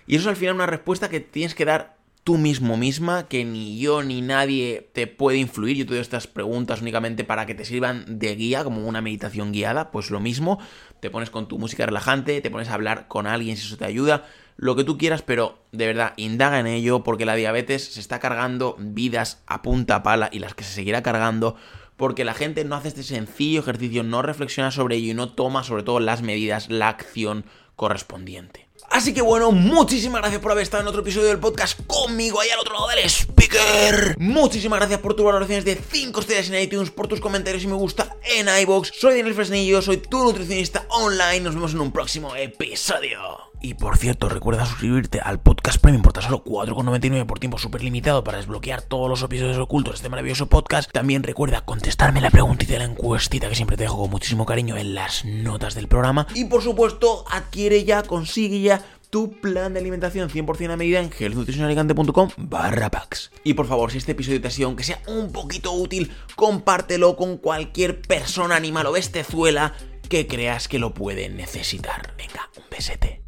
Y 0.07 0.16
eso 0.16 0.22
es 0.22 0.29
al 0.29 0.37
final 0.37 0.55
una 0.55 0.66
respuesta 0.66 1.09
que 1.09 1.20
tienes 1.20 1.55
que 1.55 1.64
dar 1.64 1.99
tú 2.24 2.38
mismo 2.38 2.76
misma, 2.76 3.28
que 3.28 3.44
ni 3.44 3.78
yo 3.78 4.02
ni 4.02 4.20
nadie 4.20 4.90
te 4.92 5.06
puede 5.06 5.38
influir. 5.38 5.76
Yo 5.76 5.87
te 5.87 5.94
doy 5.94 6.00
estas 6.00 6.26
preguntas 6.26 6.80
únicamente 6.83 7.24
para 7.24 7.46
que 7.46 7.54
te 7.54 7.64
sirvan 7.64 8.04
de 8.06 8.35
guía, 8.37 8.64
como 8.64 8.87
una 8.87 9.00
meditación 9.00 9.52
guiada, 9.52 9.90
pues 9.90 10.11
lo 10.11 10.20
mismo, 10.20 10.59
te 11.00 11.11
pones 11.11 11.30
con 11.30 11.48
tu 11.48 11.59
música 11.59 11.87
relajante, 11.87 12.40
te 12.40 12.50
pones 12.50 12.68
a 12.68 12.74
hablar 12.74 13.09
con 13.09 13.26
alguien 13.26 13.56
si 13.56 13.66
eso 13.66 13.76
te 13.76 13.87
ayuda, 13.87 14.26
lo 14.56 14.76
que 14.76 14.85
tú 14.85 14.98
quieras, 14.98 15.22
pero 15.22 15.59
de 15.72 15.87
verdad, 15.87 16.12
indaga 16.16 16.61
en 16.61 16.66
ello 16.66 17.02
porque 17.02 17.24
la 17.24 17.35
diabetes 17.35 17.94
se 17.94 18.00
está 18.00 18.18
cargando 18.18 18.76
vidas 18.78 19.42
a 19.46 19.62
punta 19.62 20.02
pala 20.02 20.28
y 20.30 20.38
las 20.38 20.54
que 20.54 20.64
se 20.64 20.72
seguirá 20.72 21.02
cargando 21.02 21.56
porque 21.96 22.24
la 22.24 22.33
gente 22.33 22.64
no 22.64 22.76
hace 22.76 22.88
este 22.88 23.02
sencillo 23.02 23.61
ejercicio, 23.61 24.02
no 24.02 24.22
reflexiona 24.22 24.70
sobre 24.70 24.96
ello 24.96 25.11
y 25.11 25.14
no 25.14 25.33
toma 25.33 25.64
sobre 25.64 25.83
todo 25.83 26.00
las 26.00 26.22
medidas, 26.22 26.70
la 26.70 26.88
acción 26.88 27.44
correspondiente. 27.76 28.69
Así 28.90 29.14
que 29.14 29.22
bueno, 29.22 29.53
muchísimas 29.53 30.20
gracias 30.20 30.42
por 30.42 30.50
haber 30.50 30.62
estado 30.62 30.83
en 30.83 30.88
otro 30.88 31.03
episodio 31.03 31.29
del 31.29 31.38
podcast 31.38 31.79
conmigo 31.87 32.40
ahí 32.40 32.50
al 32.50 32.59
otro 32.59 32.74
lado 32.74 32.88
del 32.88 33.09
speaker. 33.09 34.16
Muchísimas 34.18 34.81
gracias 34.81 34.98
por 34.98 35.14
tus 35.14 35.24
valoraciones 35.24 35.64
de 35.64 35.76
5 35.76 36.20
estrellas 36.20 36.50
en 36.50 36.61
iTunes, 36.61 36.90
por 36.90 37.07
tus 37.07 37.20
comentarios 37.20 37.62
y 37.62 37.68
me 37.68 37.74
gusta 37.74 38.16
en 38.24 38.48
iBox. 38.48 38.90
Soy 38.98 39.16
Daniel 39.16 39.35
Fresnillo, 39.35 39.81
soy 39.81 39.98
tu 39.98 40.24
nutricionista 40.24 40.87
online. 40.90 41.40
Nos 41.40 41.55
vemos 41.55 41.72
en 41.72 41.81
un 41.81 41.92
próximo 41.92 42.35
episodio. 42.35 43.49
Y 43.62 43.75
por 43.75 43.99
cierto, 43.99 44.29
recuerda 44.29 44.64
suscribirte 44.64 45.20
al 45.20 45.38
podcast 45.40 45.81
premium 45.81 46.03
por 46.03 46.14
tan 46.14 46.23
solo 46.23 46.42
4,99 46.44 47.27
por 47.27 47.38
tiempo 47.38 47.59
súper 47.59 47.83
limitado 47.83 48.25
para 48.25 48.38
desbloquear 48.38 48.81
todos 48.81 49.09
los 49.09 49.23
episodios 49.23 49.59
ocultos 49.59 49.92
de 49.92 49.96
este 49.96 50.09
maravilloso 50.09 50.46
podcast. 50.46 50.90
También 50.90 51.23
recuerda 51.23 51.64
contestarme 51.64 52.23
la 52.23 52.31
preguntita 52.31 52.73
de 52.73 52.79
la 52.79 52.85
encuestita 52.87 53.49
que 53.49 53.55
siempre 53.55 53.77
te 53.77 53.83
dejo 53.83 53.99
con 53.99 54.11
muchísimo 54.11 54.46
cariño 54.46 54.79
en 54.79 54.94
las 54.94 55.27
notas 55.27 55.75
del 55.75 55.88
programa. 55.88 56.27
Y 56.35 56.46
por 56.46 56.62
supuesto, 56.62 57.25
adquiere 57.31 57.85
ya, 57.85 58.03
consigue 58.03 58.62
ya 58.62 58.83
tu 59.11 59.33
plan 59.33 59.75
de 59.75 59.81
alimentación 59.81 60.31
100% 60.31 60.73
a 60.73 60.77
medida 60.77 61.01
en 61.01 61.11
healthnutritionalicante.com 61.11 62.31
barra 62.38 62.90
packs. 62.90 63.31
Y 63.44 63.55
por 63.55 63.66
favor, 63.66 63.90
si 63.90 63.99
este 63.99 64.12
episodio 64.12 64.40
te 64.40 64.49
ha 64.49 64.51
sido, 64.51 64.68
aunque 64.68 64.85
sea 64.85 65.03
un 65.07 65.33
poquito 65.33 65.73
útil, 65.73 66.12
compártelo 66.37 67.16
con 67.16 67.37
cualquier 67.37 68.01
persona, 68.01 68.57
animal 68.57 68.87
o 68.87 68.92
bestezuela 68.92 69.75
que 70.09 70.27
creas 70.27 70.66
que 70.68 70.79
lo 70.79 70.94
puede 70.94 71.29
necesitar. 71.29 72.14
Venga, 72.16 72.49
un 72.57 72.64
besete. 72.70 73.20